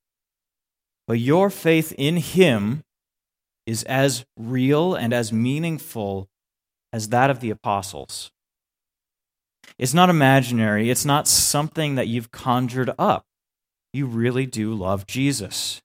But 1.06 1.18
your 1.18 1.50
faith 1.50 1.92
in 1.98 2.16
him 2.16 2.84
is 3.68 3.82
as 3.82 4.24
real 4.38 4.94
and 4.94 5.12
as 5.12 5.30
meaningful 5.30 6.26
as 6.90 7.10
that 7.10 7.28
of 7.28 7.40
the 7.40 7.50
apostles. 7.50 8.30
It's 9.78 9.92
not 9.92 10.08
imaginary, 10.08 10.88
it's 10.88 11.04
not 11.04 11.28
something 11.28 11.94
that 11.96 12.08
you've 12.08 12.30
conjured 12.30 12.90
up. 12.98 13.26
You 13.92 14.06
really 14.06 14.46
do 14.46 14.72
love 14.72 15.06
Jesus, 15.06 15.82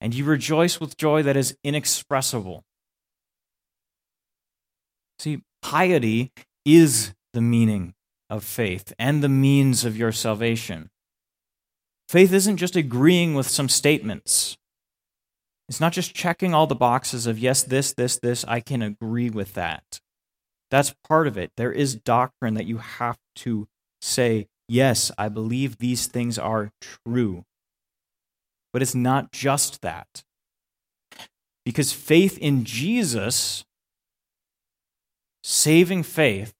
and 0.00 0.14
you 0.14 0.24
rejoice 0.24 0.80
with 0.80 0.96
joy 0.96 1.22
that 1.22 1.36
is 1.36 1.54
inexpressible. 1.62 2.64
See, 5.18 5.42
piety 5.60 6.32
is 6.64 7.12
the 7.34 7.42
meaning 7.42 7.92
of 8.30 8.42
faith 8.42 8.94
and 8.98 9.22
the 9.22 9.28
means 9.28 9.84
of 9.84 9.98
your 9.98 10.12
salvation. 10.12 10.88
Faith 12.08 12.32
isn't 12.32 12.56
just 12.56 12.74
agreeing 12.74 13.34
with 13.34 13.48
some 13.48 13.68
statements 13.68 14.56
it's 15.68 15.80
not 15.80 15.92
just 15.92 16.14
checking 16.14 16.54
all 16.54 16.66
the 16.66 16.74
boxes 16.74 17.26
of, 17.26 17.38
yes, 17.38 17.62
this, 17.62 17.92
this, 17.92 18.18
this, 18.18 18.44
I 18.46 18.60
can 18.60 18.82
agree 18.82 19.30
with 19.30 19.54
that. 19.54 20.00
That's 20.70 20.94
part 21.06 21.26
of 21.26 21.36
it. 21.36 21.50
There 21.56 21.72
is 21.72 21.94
doctrine 21.94 22.54
that 22.54 22.66
you 22.66 22.78
have 22.78 23.18
to 23.36 23.68
say, 24.00 24.48
yes, 24.68 25.10
I 25.16 25.28
believe 25.28 25.78
these 25.78 26.06
things 26.06 26.38
are 26.38 26.70
true. 26.80 27.44
But 28.72 28.82
it's 28.82 28.94
not 28.94 29.32
just 29.32 29.82
that. 29.82 30.24
Because 31.64 31.92
faith 31.92 32.38
in 32.38 32.64
Jesus, 32.64 33.64
saving 35.44 36.02
faith, 36.02 36.52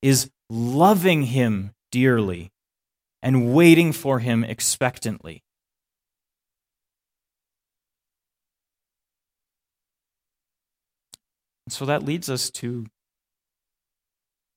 is 0.00 0.30
loving 0.48 1.24
him 1.24 1.72
dearly 1.92 2.50
and 3.22 3.52
waiting 3.52 3.92
for 3.92 4.20
him 4.20 4.44
expectantly. 4.44 5.42
So 11.70 11.84
that 11.86 12.04
leads 12.04 12.28
us 12.28 12.50
to 12.50 12.86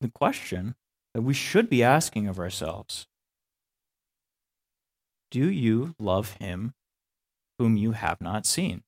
the 0.01 0.09
question 0.09 0.75
that 1.13 1.21
we 1.21 1.33
should 1.33 1.69
be 1.69 1.83
asking 1.83 2.27
of 2.27 2.39
ourselves. 2.39 3.07
Do 5.31 5.49
you 5.49 5.95
love 5.99 6.33
him 6.39 6.73
whom 7.59 7.77
you 7.77 7.91
have 7.91 8.19
not 8.19 8.45
seen? 8.45 8.83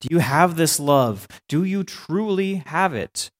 Do 0.00 0.08
you 0.10 0.18
have 0.18 0.56
this 0.56 0.78
love? 0.78 1.26
Do 1.48 1.64
you 1.64 1.82
truly 1.82 2.56
have 2.66 2.94
it? 2.94 3.30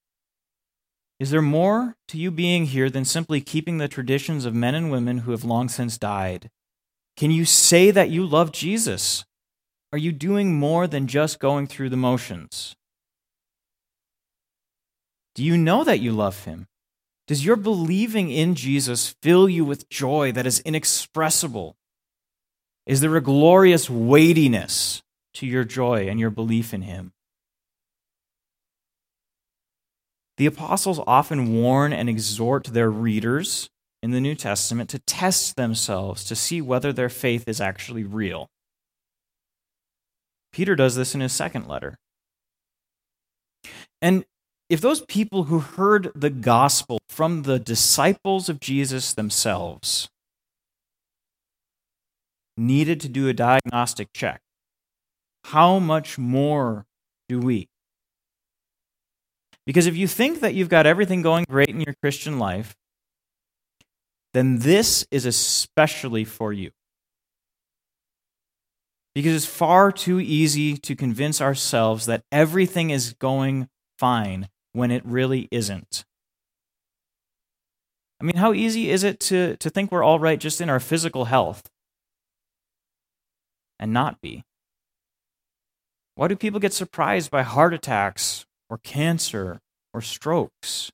Is 1.20 1.30
there 1.30 1.42
more 1.42 1.96
to 2.08 2.18
you 2.18 2.30
being 2.30 2.66
here 2.66 2.90
than 2.90 3.04
simply 3.04 3.40
keeping 3.40 3.78
the 3.78 3.88
traditions 3.88 4.44
of 4.44 4.54
men 4.54 4.74
and 4.74 4.90
women 4.90 5.18
who 5.18 5.30
have 5.30 5.44
long 5.44 5.68
since 5.68 5.96
died? 5.96 6.50
Can 7.16 7.30
you 7.30 7.44
say 7.44 7.90
that 7.90 8.10
you 8.10 8.26
love 8.26 8.50
Jesus? 8.50 9.24
Are 9.94 10.06
you 10.06 10.10
doing 10.10 10.58
more 10.58 10.88
than 10.88 11.06
just 11.06 11.38
going 11.38 11.68
through 11.68 11.88
the 11.88 11.96
motions? 11.96 12.74
Do 15.36 15.44
you 15.44 15.56
know 15.56 15.84
that 15.84 16.00
you 16.00 16.10
love 16.10 16.46
him? 16.46 16.66
Does 17.28 17.46
your 17.46 17.54
believing 17.54 18.28
in 18.28 18.56
Jesus 18.56 19.14
fill 19.22 19.48
you 19.48 19.64
with 19.64 19.88
joy 19.88 20.32
that 20.32 20.46
is 20.46 20.58
inexpressible? 20.62 21.76
Is 22.86 23.02
there 23.02 23.14
a 23.14 23.20
glorious 23.20 23.88
weightiness 23.88 25.00
to 25.34 25.46
your 25.46 25.62
joy 25.62 26.08
and 26.08 26.18
your 26.18 26.30
belief 26.30 26.74
in 26.74 26.82
him? 26.82 27.12
The 30.38 30.46
apostles 30.46 30.98
often 31.06 31.54
warn 31.62 31.92
and 31.92 32.08
exhort 32.08 32.64
their 32.64 32.90
readers 32.90 33.70
in 34.02 34.10
the 34.10 34.20
New 34.20 34.34
Testament 34.34 34.90
to 34.90 34.98
test 34.98 35.54
themselves 35.54 36.24
to 36.24 36.34
see 36.34 36.60
whether 36.60 36.92
their 36.92 37.08
faith 37.08 37.44
is 37.46 37.60
actually 37.60 38.02
real. 38.02 38.50
Peter 40.54 40.76
does 40.76 40.94
this 40.94 41.16
in 41.16 41.20
his 41.20 41.32
second 41.32 41.66
letter. 41.66 41.98
And 44.00 44.24
if 44.70 44.80
those 44.80 45.00
people 45.00 45.44
who 45.44 45.58
heard 45.58 46.12
the 46.14 46.30
gospel 46.30 47.00
from 47.08 47.42
the 47.42 47.58
disciples 47.58 48.48
of 48.48 48.60
Jesus 48.60 49.12
themselves 49.12 50.08
needed 52.56 53.00
to 53.00 53.08
do 53.08 53.26
a 53.26 53.34
diagnostic 53.34 54.08
check, 54.14 54.40
how 55.46 55.80
much 55.80 56.18
more 56.18 56.86
do 57.28 57.40
we? 57.40 57.66
Because 59.66 59.88
if 59.88 59.96
you 59.96 60.06
think 60.06 60.38
that 60.38 60.54
you've 60.54 60.68
got 60.68 60.86
everything 60.86 61.20
going 61.20 61.46
great 61.48 61.70
in 61.70 61.80
your 61.80 61.94
Christian 62.00 62.38
life, 62.38 62.76
then 64.34 64.60
this 64.60 65.04
is 65.10 65.26
especially 65.26 66.24
for 66.24 66.52
you. 66.52 66.70
Because 69.14 69.34
it's 69.34 69.46
far 69.46 69.92
too 69.92 70.18
easy 70.18 70.76
to 70.78 70.96
convince 70.96 71.40
ourselves 71.40 72.06
that 72.06 72.24
everything 72.32 72.90
is 72.90 73.14
going 73.14 73.68
fine 73.98 74.48
when 74.72 74.90
it 74.90 75.04
really 75.06 75.48
isn't. 75.50 76.04
I 78.20 78.24
mean, 78.24 78.36
how 78.36 78.52
easy 78.52 78.90
is 78.90 79.04
it 79.04 79.20
to, 79.20 79.56
to 79.58 79.70
think 79.70 79.92
we're 79.92 80.02
all 80.02 80.18
right 80.18 80.40
just 80.40 80.60
in 80.60 80.70
our 80.70 80.80
physical 80.80 81.26
health 81.26 81.70
and 83.78 83.92
not 83.92 84.20
be? 84.20 84.44
Why 86.16 86.28
do 86.28 86.36
people 86.36 86.60
get 86.60 86.72
surprised 86.72 87.30
by 87.30 87.42
heart 87.42 87.74
attacks 87.74 88.46
or 88.70 88.78
cancer 88.78 89.60
or 89.92 90.00
strokes? 90.00 90.90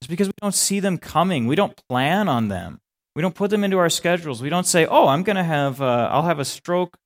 It's 0.00 0.08
because 0.08 0.28
we 0.28 0.34
don't 0.40 0.54
see 0.54 0.80
them 0.80 0.96
coming. 0.96 1.46
We 1.46 1.56
don't 1.56 1.76
plan 1.88 2.28
on 2.28 2.48
them. 2.48 2.80
We 3.18 3.22
don't 3.22 3.34
put 3.34 3.50
them 3.50 3.64
into 3.64 3.78
our 3.78 3.88
schedules. 3.90 4.40
We 4.40 4.48
don't 4.48 4.64
say, 4.64 4.86
"Oh, 4.86 5.08
I'm 5.08 5.24
going 5.24 5.34
to 5.34 5.42
have 5.42 5.82
uh, 5.82 6.08
I'll 6.12 6.22
have 6.22 6.38
a 6.38 6.44
stroke 6.44 6.96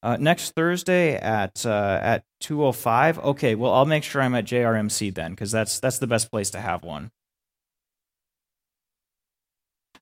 uh, 0.00 0.16
next 0.16 0.54
Thursday 0.54 1.16
at 1.16 1.66
uh, 1.66 1.98
at 2.00 2.22
2:05." 2.40 3.18
Okay, 3.24 3.56
well, 3.56 3.72
I'll 3.74 3.84
make 3.84 4.04
sure 4.04 4.22
I'm 4.22 4.36
at 4.36 4.44
JRMC 4.44 5.12
then 5.12 5.32
because 5.32 5.50
that's 5.50 5.80
that's 5.80 5.98
the 5.98 6.06
best 6.06 6.30
place 6.30 6.50
to 6.50 6.60
have 6.60 6.84
one. 6.84 7.10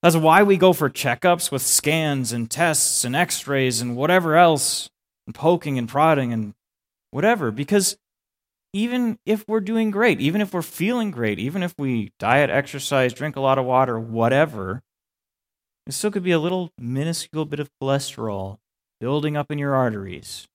That's 0.02 0.16
why 0.16 0.42
we 0.42 0.58
go 0.58 0.74
for 0.74 0.90
checkups 0.90 1.50
with 1.50 1.62
scans 1.62 2.30
and 2.30 2.50
tests 2.50 3.02
and 3.02 3.16
x-rays 3.16 3.80
and 3.80 3.96
whatever 3.96 4.36
else 4.36 4.90
and 5.26 5.34
poking 5.34 5.78
and 5.78 5.88
prodding 5.88 6.30
and 6.30 6.52
whatever 7.10 7.50
because 7.50 7.96
even 8.74 9.18
if 9.24 9.48
we're 9.48 9.60
doing 9.60 9.90
great, 9.90 10.20
even 10.20 10.42
if 10.42 10.52
we're 10.52 10.60
feeling 10.60 11.10
great, 11.10 11.38
even 11.38 11.62
if 11.62 11.74
we 11.78 12.12
diet, 12.18 12.50
exercise, 12.50 13.14
drink 13.14 13.36
a 13.36 13.40
lot 13.40 13.58
of 13.58 13.64
water, 13.64 13.98
whatever, 13.98 14.82
it 15.86 15.92
still 15.92 16.10
could 16.10 16.22
be 16.22 16.32
a 16.32 16.38
little 16.38 16.70
minuscule 16.78 17.44
bit 17.44 17.60
of 17.60 17.70
cholesterol 17.80 18.58
building 19.00 19.36
up 19.36 19.50
in 19.50 19.58
your 19.58 19.74
arteries. 19.74 20.46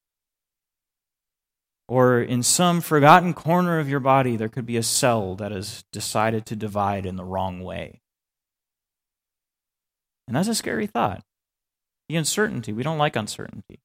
Or 1.88 2.22
in 2.22 2.44
some 2.44 2.82
forgotten 2.82 3.34
corner 3.34 3.80
of 3.80 3.90
your 3.90 4.00
body, 4.00 4.36
there 4.36 4.50
could 4.50 4.66
be 4.66 4.78
a 4.78 4.84
cell 4.84 5.36
that 5.36 5.52
has 5.52 5.84
decided 5.92 6.46
to 6.48 6.56
divide 6.56 7.06
in 7.06 7.16
the 7.16 7.24
wrong 7.24 7.64
way. 7.64 8.02
And 10.28 10.36
that's 10.36 10.48
a 10.48 10.56
scary 10.56 10.86
thought. 10.86 11.24
The 12.08 12.16
uncertainty, 12.16 12.74
we 12.74 12.84
don't 12.84 13.00
like 13.00 13.16
uncertainty. 13.16 13.80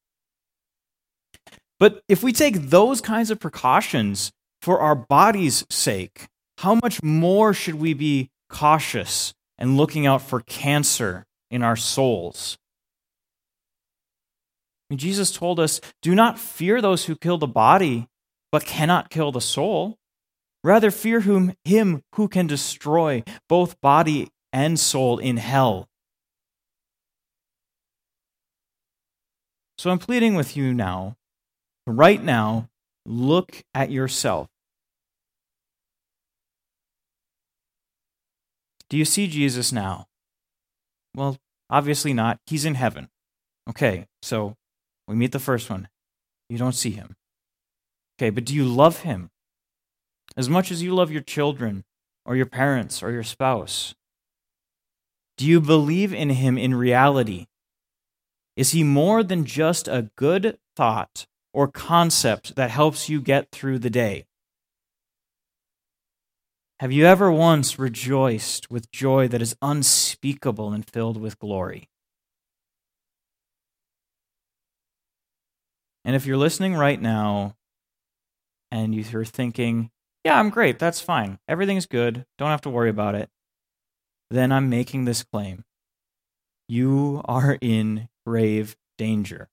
But 1.80 2.02
if 2.08 2.22
we 2.22 2.32
take 2.32 2.70
those 2.70 3.00
kinds 3.00 3.30
of 3.30 3.40
precautions 3.40 4.30
for 4.60 4.80
our 4.80 4.94
body's 4.94 5.66
sake, 5.70 6.26
how 6.58 6.74
much 6.76 7.02
more 7.02 7.52
should 7.52 7.74
we 7.74 7.92
be 7.94 8.30
cautious 8.48 9.34
and 9.58 9.76
looking 9.76 10.06
out 10.06 10.22
for 10.22 10.40
cancer 10.40 11.24
in 11.54 11.62
our 11.62 11.76
souls? 11.76 12.58
And 14.90 14.98
Jesus 14.98 15.32
told 15.32 15.58
us, 15.58 15.80
Do 16.02 16.14
not 16.14 16.38
fear 16.38 16.80
those 16.80 17.06
who 17.06 17.16
kill 17.16 17.38
the 17.38 17.46
body, 17.46 18.08
but 18.52 18.66
cannot 18.66 19.10
kill 19.10 19.32
the 19.32 19.40
soul. 19.40 19.96
Rather, 20.62 20.90
fear 20.90 21.20
whom, 21.20 21.54
him 21.64 22.02
who 22.14 22.28
can 22.28 22.46
destroy 22.46 23.22
both 23.48 23.80
body 23.80 24.28
and 24.52 24.78
soul 24.78 25.18
in 25.18 25.36
hell. 25.36 25.88
So 29.78 29.90
I'm 29.90 29.98
pleading 29.98 30.34
with 30.34 30.56
you 30.56 30.72
now 30.72 31.16
right 31.86 32.22
now, 32.22 32.68
look 33.04 33.62
at 33.74 33.90
yourself. 33.90 34.48
Do 38.88 38.96
you 38.96 39.04
see 39.04 39.26
Jesus 39.26 39.72
now? 39.72 40.06
Well, 41.14 41.38
obviously 41.70 42.12
not. 42.12 42.40
He's 42.46 42.64
in 42.64 42.74
heaven. 42.74 43.08
Okay, 43.68 44.06
so 44.22 44.56
we 45.08 45.14
meet 45.14 45.32
the 45.32 45.38
first 45.38 45.70
one. 45.70 45.88
You 46.48 46.58
don't 46.58 46.74
see 46.74 46.90
him. 46.90 47.16
Okay, 48.18 48.30
but 48.30 48.44
do 48.44 48.54
you 48.54 48.64
love 48.64 49.00
him 49.00 49.30
as 50.36 50.48
much 50.48 50.70
as 50.70 50.82
you 50.82 50.94
love 50.94 51.10
your 51.10 51.22
children 51.22 51.84
or 52.26 52.36
your 52.36 52.46
parents 52.46 53.02
or 53.02 53.10
your 53.10 53.22
spouse? 53.22 53.94
Do 55.36 55.46
you 55.46 55.60
believe 55.60 56.12
in 56.12 56.30
him 56.30 56.56
in 56.56 56.74
reality? 56.74 57.46
Is 58.56 58.70
he 58.70 58.84
more 58.84 59.24
than 59.24 59.44
just 59.44 59.88
a 59.88 60.10
good 60.16 60.58
thought 60.76 61.26
or 61.52 61.66
concept 61.66 62.54
that 62.54 62.70
helps 62.70 63.08
you 63.08 63.20
get 63.20 63.50
through 63.50 63.80
the 63.80 63.90
day? 63.90 64.26
Have 66.80 66.92
you 66.92 67.06
ever 67.06 67.32
once 67.32 67.78
rejoiced 67.78 68.70
with 68.70 68.92
joy 68.92 69.26
that 69.28 69.42
is 69.42 69.56
unspeakable 70.24 70.72
and 70.72 70.88
filled 70.88 71.20
with 71.20 71.38
glory? 71.38 71.88
And 76.04 76.16
if 76.16 76.26
you're 76.26 76.36
listening 76.36 76.74
right 76.74 77.00
now 77.00 77.56
and 78.70 78.94
you're 78.94 79.24
thinking, 79.24 79.90
yeah, 80.24 80.38
I'm 80.38 80.50
great, 80.50 80.78
that's 80.78 81.00
fine, 81.00 81.38
everything's 81.48 81.86
good, 81.86 82.24
don't 82.38 82.50
have 82.50 82.60
to 82.62 82.70
worry 82.70 82.90
about 82.90 83.14
it, 83.14 83.28
then 84.30 84.52
I'm 84.52 84.68
making 84.68 85.04
this 85.04 85.22
claim. 85.22 85.64
You 86.68 87.22
are 87.26 87.58
in 87.60 88.08
grave 88.26 88.76
danger. 88.98 89.48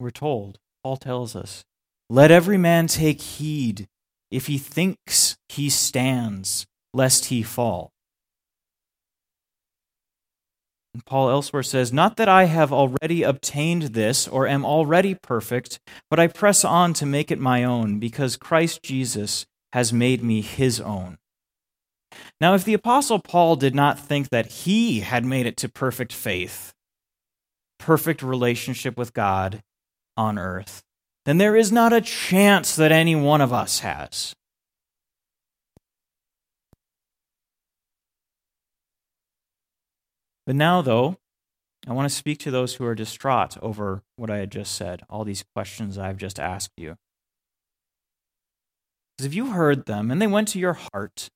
we're 0.00 0.10
told, 0.10 0.58
Paul 0.82 0.96
tells 0.96 1.36
us, 1.36 1.62
let 2.08 2.30
every 2.30 2.56
man 2.56 2.86
take 2.86 3.20
heed 3.20 3.86
if 4.30 4.46
he 4.46 4.56
thinks 4.56 5.36
he 5.50 5.68
stands, 5.68 6.66
lest 6.92 7.26
he 7.26 7.42
fall. 7.42 7.90
And 10.92 11.04
Paul 11.06 11.30
elsewhere 11.30 11.62
says, 11.62 11.92
Not 11.92 12.16
that 12.16 12.28
I 12.28 12.44
have 12.44 12.72
already 12.72 13.22
obtained 13.22 13.94
this 13.94 14.26
or 14.26 14.46
am 14.46 14.64
already 14.64 15.14
perfect, 15.14 15.78
but 16.08 16.18
I 16.18 16.26
press 16.26 16.64
on 16.64 16.94
to 16.94 17.06
make 17.06 17.30
it 17.30 17.38
my 17.38 17.62
own, 17.62 17.98
because 17.98 18.36
Christ 18.36 18.82
Jesus 18.82 19.46
has 19.72 19.92
made 19.92 20.22
me 20.22 20.40
his 20.40 20.80
own. 20.80 21.18
Now, 22.40 22.54
if 22.54 22.64
the 22.64 22.74
Apostle 22.74 23.20
Paul 23.20 23.54
did 23.54 23.74
not 23.74 24.00
think 24.00 24.30
that 24.30 24.46
he 24.46 25.00
had 25.00 25.24
made 25.24 25.46
it 25.46 25.56
to 25.58 25.68
perfect 25.68 26.12
faith, 26.12 26.72
perfect 27.78 28.20
relationship 28.20 28.96
with 28.96 29.14
God, 29.14 29.62
on 30.16 30.38
earth, 30.38 30.82
then 31.24 31.38
there 31.38 31.56
is 31.56 31.72
not 31.72 31.92
a 31.92 32.00
chance 32.00 32.76
that 32.76 32.92
any 32.92 33.16
one 33.16 33.40
of 33.40 33.52
us 33.52 33.80
has. 33.80 34.34
But 40.50 40.56
now, 40.56 40.82
though, 40.82 41.16
I 41.86 41.92
want 41.92 42.10
to 42.10 42.14
speak 42.16 42.40
to 42.40 42.50
those 42.50 42.74
who 42.74 42.84
are 42.84 42.96
distraught 42.96 43.56
over 43.62 44.02
what 44.16 44.30
I 44.30 44.38
had 44.38 44.50
just 44.50 44.74
said, 44.74 45.04
all 45.08 45.22
these 45.22 45.44
questions 45.54 45.96
I've 45.96 46.16
just 46.16 46.40
asked 46.40 46.72
you. 46.76 46.96
Because 49.16 49.26
if 49.26 49.32
you 49.32 49.52
heard 49.52 49.86
them 49.86 50.10
and 50.10 50.20
they 50.20 50.26
went 50.26 50.48
to 50.48 50.58
your 50.58 50.72
heart, 50.72 51.30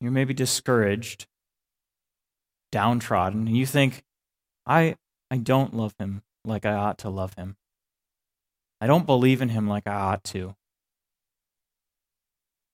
you're 0.00 0.12
maybe 0.12 0.32
discouraged, 0.32 1.26
downtrodden, 2.70 3.48
and 3.48 3.56
you 3.56 3.66
think, 3.66 4.04
I, 4.64 4.94
I 5.28 5.38
don't 5.38 5.74
love 5.74 5.96
him 5.98 6.22
like 6.44 6.64
I 6.64 6.74
ought 6.74 6.98
to 6.98 7.10
love 7.10 7.34
him. 7.34 7.56
I 8.80 8.86
don't 8.86 9.06
believe 9.06 9.42
in 9.42 9.48
him 9.48 9.66
like 9.66 9.88
I 9.88 9.94
ought 9.94 10.22
to. 10.22 10.54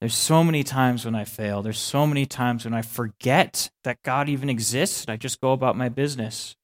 There's 0.04 0.14
so 0.14 0.44
many 0.44 0.62
times 0.62 1.06
when 1.06 1.14
I 1.14 1.24
fail. 1.24 1.62
There's 1.62 1.78
so 1.78 2.06
many 2.06 2.26
times 2.26 2.66
when 2.66 2.74
I 2.74 2.82
forget 2.82 3.70
that 3.84 4.02
God 4.02 4.28
even 4.28 4.50
exists 4.50 5.02
and 5.02 5.10
I 5.10 5.16
just 5.16 5.40
go 5.40 5.52
about 5.52 5.78
my 5.78 5.88
business. 5.88 6.56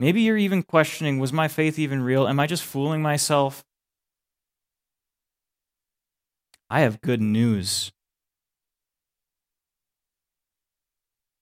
Maybe 0.00 0.22
you're 0.22 0.36
even 0.36 0.64
questioning 0.64 1.20
was 1.20 1.32
my 1.32 1.46
faith 1.46 1.78
even 1.78 2.02
real? 2.02 2.26
Am 2.26 2.40
I 2.40 2.48
just 2.48 2.64
fooling 2.64 3.00
myself? 3.00 3.64
I 6.68 6.80
have 6.80 7.00
good 7.00 7.20
news. 7.20 7.92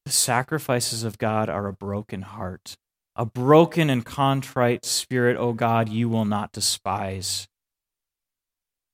The 0.05 0.13
sacrifices 0.13 1.03
of 1.03 1.17
God 1.17 1.49
are 1.49 1.67
a 1.67 1.73
broken 1.73 2.21
heart. 2.21 2.77
A 3.17 3.25
broken 3.25 3.89
and 3.89 4.05
contrite 4.05 4.85
spirit, 4.85 5.39
O 5.39 5.55
God, 5.55 5.89
you 5.89 6.11
will 6.11 6.27
not 6.27 6.53
despise. 6.53 7.49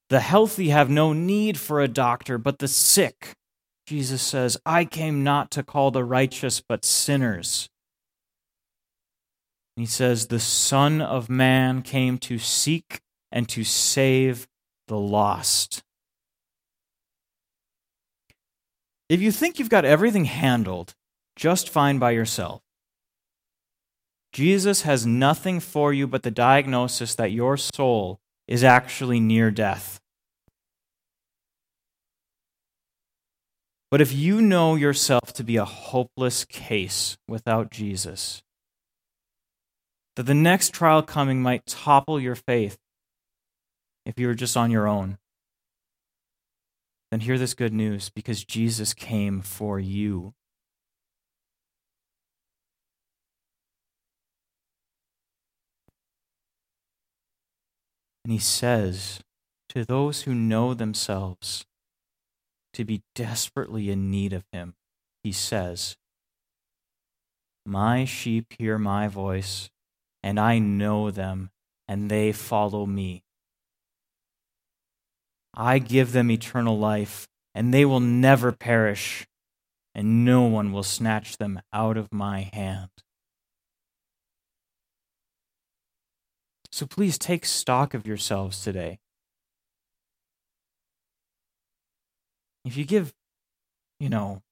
The 0.09 0.21
healthy 0.21 0.69
have 0.69 0.88
no 0.88 1.12
need 1.12 1.59
for 1.59 1.81
a 1.81 1.88
doctor, 1.88 2.38
but 2.38 2.59
the 2.59 2.69
sick. 2.69 3.33
Jesus 3.87 4.23
says, 4.23 4.57
I 4.66 4.85
came 4.85 5.25
not 5.25 5.51
to 5.53 5.62
call 5.62 5.90
the 5.90 6.05
righteous, 6.05 6.61
but 6.61 6.85
sinners. 6.85 7.69
He 9.77 9.87
says, 9.87 10.27
The 10.27 10.40
Son 10.40 11.01
of 11.01 11.29
Man 11.29 11.83
came 11.83 12.19
to 12.19 12.38
seek 12.38 13.01
and 13.31 13.49
to 13.51 13.64
save 13.64 14.47
the 14.88 14.99
lost. 14.99 15.83
If 19.09 19.21
you 19.21 19.31
think 19.31 19.59
you've 19.59 19.69
got 19.69 19.85
everything 19.85 20.25
handled 20.25 20.95
just 21.37 21.69
fine 21.69 21.99
by 21.99 22.12
yourself, 22.12 22.62
Jesus 24.33 24.83
has 24.83 25.07
nothing 25.07 25.61
for 25.61 25.92
you 25.92 26.07
but 26.07 26.23
the 26.23 26.31
diagnosis 26.31 27.14
that 27.14 27.31
your 27.31 27.57
soul 27.57 28.21
is 28.49 28.65
actually 28.65 29.21
near 29.21 29.51
death. 29.51 30.01
But 33.91 34.01
if 34.01 34.13
you 34.13 34.43
know 34.43 34.75
yourself 34.75 35.33
to 35.35 35.45
be 35.45 35.57
a 35.57 35.65
hopeless 35.65 36.45
case 36.45 37.17
without 37.29 37.71
Jesus, 37.71 38.43
that 40.17 40.25
the 40.25 40.35
next 40.35 40.73
trial 40.73 41.03
coming 41.03 41.41
might 41.41 41.67
topple 41.67 42.21
your 42.21 42.35
faith 42.35 42.79
if 44.05 44.19
you 44.19 44.27
were 44.29 44.35
just 44.35 44.57
on 44.57 44.71
your 44.71 44.87
own, 44.87 45.19
then 47.11 47.21
hear 47.21 47.39
this 47.39 47.55
good 47.55 47.73
news 47.73 48.11
because 48.11 48.45
Jesus 48.45 48.95
came 48.95 49.41
for 49.41 49.79
you. 49.79 50.33
And 58.27 58.33
he 58.33 58.41
says 58.41 59.21
to 59.69 59.85
those 59.85 60.23
who 60.23 60.35
know 60.35 60.75
themselves 60.75 61.65
to 62.73 62.85
be 62.85 63.05
desperately 63.15 63.89
in 63.89 64.11
need 64.11 64.33
of 64.33 64.43
him, 64.51 64.75
he 65.23 65.31
says, 65.31 65.97
My 67.65 68.05
sheep 68.05 68.47
hear 68.59 68.79
my 68.79 69.07
voice, 69.07 69.71
and 70.25 70.41
I 70.41 70.59
know 70.59 71.12
them, 71.12 71.51
and 71.87 72.11
they 72.11 72.33
follow 72.33 72.85
me. 72.85 73.23
I 75.55 75.79
give 75.79 76.11
them 76.11 76.29
eternal 76.29 76.77
life, 76.77 77.29
and 77.55 77.73
they 77.73 77.85
will 77.85 78.01
never 78.01 78.51
perish, 78.51 79.29
and 79.95 80.25
no 80.25 80.43
one 80.43 80.73
will 80.73 80.83
snatch 80.83 81.37
them 81.37 81.61
out 81.73 81.97
of 81.97 82.12
my 82.12 82.51
hand. 82.53 82.91
So 86.77 86.85
please 86.85 87.17
take 87.17 87.47
stock 87.47 87.95
of 87.95 88.07
yourselves 88.07 88.62
today. 88.62 88.99
If 92.67 92.77
you 92.77 92.85
give, 92.85 93.15
you 93.99 94.11
know, 94.11 94.43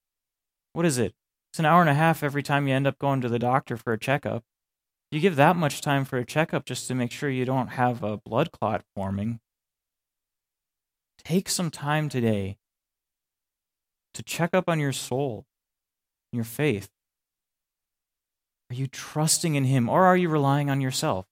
what 0.73 0.87
is 0.87 0.97
it? 0.97 1.13
It's 1.53 1.59
an 1.59 1.67
hour 1.67 1.83
and 1.83 1.91
a 1.91 1.93
half 1.93 2.23
every 2.23 2.43
time 2.43 2.67
you 2.67 2.73
end 2.73 2.87
up 2.87 2.99
going 2.99 3.21
to 3.21 3.29
the 3.29 3.39
doctor 3.39 3.77
for 3.77 3.93
a 3.93 3.99
checkup. 3.99 4.43
You 5.11 5.21
give 5.21 5.37
that 5.37 5.55
much 5.55 5.83
time 5.83 6.07
for 6.07 6.17
a 6.17 6.25
checkup 6.25 6.65
just 6.65 6.89
to 6.89 6.95
make 6.95 7.13
sure 7.13 7.29
you 7.29 7.45
don't 7.45 7.73
have 7.73 8.03
a 8.03 8.17
blood 8.17 8.53
clot 8.53 8.85
forming. 8.97 9.41
Take 11.19 11.51
some 11.51 11.71
time 11.71 12.09
today 12.09 12.57
to 14.15 14.23
check 14.23 14.55
up 14.55 14.67
on 14.67 14.81
your 14.81 14.93
soul, 14.93 15.45
your 16.33 16.45
faith. 16.45 16.89
Are 18.71 18.77
you 18.77 18.87
trusting 18.87 19.57
in 19.57 19.65
Him 19.65 19.91
or 19.91 20.07
are 20.07 20.17
you 20.17 20.31
relying 20.31 20.71
on 20.71 20.81
yourself? 20.81 21.27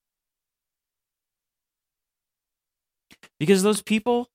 Because 3.38 3.62
those 3.62 3.83
people, 3.83 4.29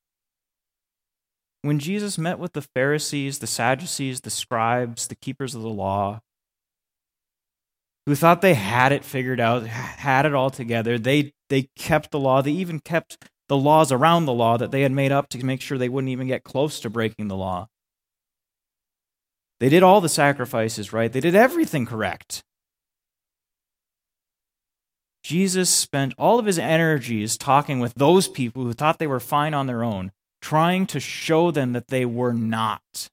when 1.61 1.79
Jesus 1.79 2.17
met 2.17 2.39
with 2.39 2.53
the 2.53 2.61
Pharisees, 2.61 3.39
the 3.39 3.47
Sadducees, 3.47 4.21
the 4.21 4.29
scribes, 4.29 5.07
the 5.07 5.15
keepers 5.15 5.55
of 5.55 5.61
the 5.61 5.69
law, 5.69 6.21
who 8.05 8.15
thought 8.15 8.41
they 8.41 8.53
had 8.53 8.91
it 8.91 9.03
figured 9.03 9.39
out, 9.39 9.65
had 9.65 10.25
it 10.25 10.33
all 10.33 10.49
together, 10.49 10.97
they, 10.97 11.33
they 11.49 11.69
kept 11.75 12.11
the 12.11 12.19
law. 12.19 12.41
They 12.41 12.51
even 12.51 12.79
kept 12.79 13.17
the 13.49 13.57
laws 13.57 13.91
around 13.91 14.25
the 14.25 14.33
law 14.33 14.57
that 14.57 14.71
they 14.71 14.81
had 14.81 14.91
made 14.91 15.11
up 15.11 15.29
to 15.29 15.45
make 15.45 15.61
sure 15.61 15.77
they 15.77 15.89
wouldn't 15.89 16.11
even 16.11 16.27
get 16.27 16.43
close 16.43 16.79
to 16.81 16.89
breaking 16.89 17.27
the 17.27 17.35
law. 17.35 17.67
They 19.59 19.69
did 19.69 19.83
all 19.83 20.01
the 20.01 20.09
sacrifices 20.09 20.93
right, 20.93 21.11
they 21.11 21.19
did 21.19 21.35
everything 21.35 21.85
correct. 21.85 22.43
Jesus 25.27 25.69
spent 25.69 26.13
all 26.17 26.39
of 26.39 26.45
his 26.45 26.57
energies 26.57 27.37
talking 27.37 27.81
with 27.81 27.93
those 27.95 28.29
people 28.29 28.63
who 28.63 28.71
thought 28.71 28.97
they 28.97 29.07
were 29.07 29.19
fine 29.19 29.53
on 29.53 29.67
their 29.67 29.83
own, 29.83 30.13
trying 30.41 30.87
to 30.87 31.01
show 31.01 31.51
them 31.51 31.73
that 31.73 31.89
they 31.89 32.05
were 32.05 32.31
not. 32.31 33.09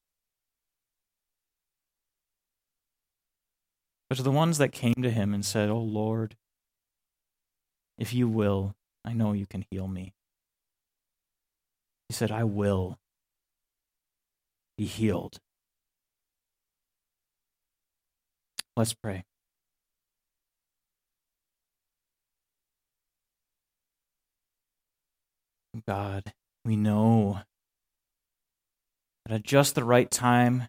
But 4.07 4.15
to 4.15 4.23
the 4.23 4.31
ones 4.31 4.59
that 4.59 4.71
came 4.71 4.95
to 5.01 5.11
him 5.11 5.33
and 5.33 5.45
said, 5.45 5.69
Oh 5.69 5.81
Lord, 5.81 6.37
if 7.97 8.13
you 8.13 8.29
will, 8.29 8.75
I 9.03 9.11
know 9.11 9.33
you 9.33 9.45
can 9.45 9.65
heal 9.69 9.89
me. 9.89 10.13
He 12.07 12.15
said, 12.15 12.31
I 12.31 12.45
will 12.45 12.97
be 14.77 14.85
healed. 14.85 15.41
Let's 18.77 18.93
pray. 18.93 19.25
God, 25.85 26.33
we 26.63 26.75
know 26.75 27.41
that 29.25 29.35
at 29.35 29.43
just 29.43 29.75
the 29.75 29.83
right 29.83 30.09
time, 30.09 30.67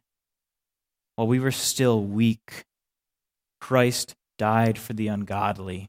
while 1.14 1.26
we 1.26 1.38
were 1.38 1.50
still 1.50 2.02
weak, 2.02 2.64
Christ 3.60 4.14
died 4.38 4.78
for 4.78 4.92
the 4.92 5.08
ungodly. 5.08 5.88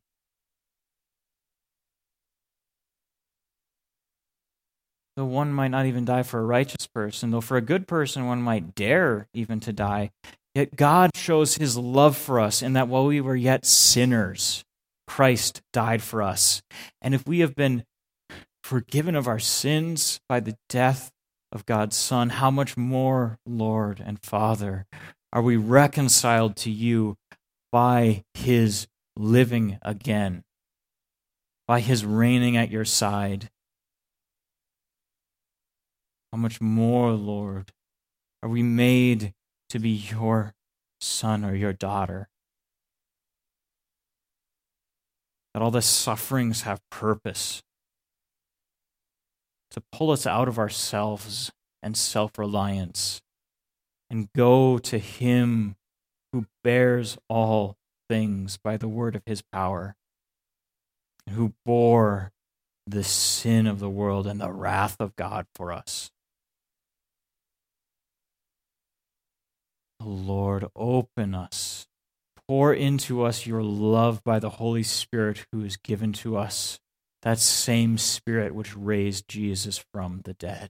Though 5.16 5.26
one 5.26 5.52
might 5.52 5.70
not 5.70 5.88
even 5.88 6.06
die 6.06 6.24
for 6.24 6.40
a 6.40 6.46
righteous 6.46 6.86
person, 6.86 7.32
though 7.32 7.42
for 7.42 7.58
a 7.58 7.62
good 7.62 7.88
person 7.88 8.28
one 8.28 8.42
might 8.42 8.76
dare 8.76 9.28
even 9.34 9.60
to 9.62 9.74
die, 9.74 10.12
yet 10.54 10.76
God 10.76 11.10
shows 11.16 11.56
his 11.56 11.76
love 11.76 12.16
for 12.16 12.40
us 12.40 12.62
in 12.62 12.74
that 12.74 12.88
while 12.88 13.08
we 13.08 13.20
were 13.20 13.36
yet 13.36 13.66
sinners, 13.66 14.64
Christ 15.08 15.62
died 15.74 16.04
for 16.04 16.22
us. 16.22 16.62
And 17.02 17.16
if 17.16 17.26
we 17.26 17.40
have 17.40 17.56
been 17.56 17.84
forgiven 18.68 19.16
of 19.16 19.30
our 19.30 19.40
sins 19.40 20.20
by 20.28 20.42
the 20.42 20.58
death 20.68 21.10
of 21.54 21.66
God's 21.66 21.96
Son, 21.96 22.28
how 22.28 22.52
much 22.52 22.76
more, 22.76 23.40
Lord 23.46 24.04
and 24.06 24.22
Father, 24.22 24.86
are 25.32 25.42
we 25.42 25.56
reconciled 25.56 26.58
to 26.58 26.70
you 26.70 27.16
by 27.72 28.26
his 28.34 28.88
living 29.16 29.80
again, 29.84 30.44
by 31.66 31.80
his 31.80 32.04
reigning 32.06 32.58
at 32.58 32.70
your 32.70 32.84
side? 32.84 33.50
How 36.34 36.38
much 36.38 36.60
more, 36.60 37.14
Lord, 37.14 37.72
are 38.44 38.50
we 38.50 38.64
made 38.64 39.34
to 39.70 39.80
be 39.80 39.92
your 39.92 40.54
son 41.00 41.46
or 41.46 41.56
your 41.56 41.72
daughter? 41.72 42.28
That 45.54 45.64
all 45.64 45.72
the 45.72 45.82
sufferings 45.82 46.64
have 46.64 46.82
purpose 46.90 47.64
to 49.72 49.82
pull 49.92 50.12
us 50.12 50.26
out 50.26 50.48
of 50.48 50.58
ourselves 50.58 51.52
and 51.84 51.96
self 51.96 52.38
reliance 52.38 53.22
and 54.10 54.30
go 54.34 54.78
to 54.78 54.98
Him 54.98 55.76
who 56.32 56.46
bears 56.64 57.18
all 57.30 57.78
things 58.10 58.58
by 58.58 58.78
the 58.78 58.88
word 58.88 59.16
of 59.16 59.24
His 59.26 59.42
power, 59.42 59.96
and 61.26 61.36
who 61.36 61.54
bore 61.66 62.32
the 62.86 63.04
sin 63.04 63.68
of 63.68 63.80
the 63.80 63.90
world 63.90 64.26
and 64.28 64.40
the 64.40 64.52
wrath 64.52 64.96
of 65.00 65.16
God 65.16 65.46
for 65.54 65.72
us. 65.72 66.10
Lord, 70.00 70.66
open 70.76 71.36
us. 71.36 71.88
Pour 72.48 72.74
into 72.74 73.24
us 73.24 73.46
your 73.46 73.62
love 73.62 74.24
by 74.24 74.40
the 74.40 74.52
Holy 74.52 74.84
Spirit 74.84 75.46
who 75.52 75.64
is 75.64 75.76
given 75.76 76.14
to 76.14 76.38
us, 76.38 76.80
that 77.22 77.40
same 77.40 77.98
Spirit 77.98 78.54
which 78.54 78.76
raised 78.76 79.28
Jesus 79.28 79.84
from 79.94 80.22
the 80.24 80.34
dead. 80.34 80.70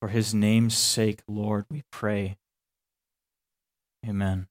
For 0.00 0.08
his 0.08 0.32
name's 0.32 0.76
sake, 0.76 1.22
Lord, 1.26 1.64
we 1.70 1.82
pray. 1.90 2.36
Amen. 4.06 4.46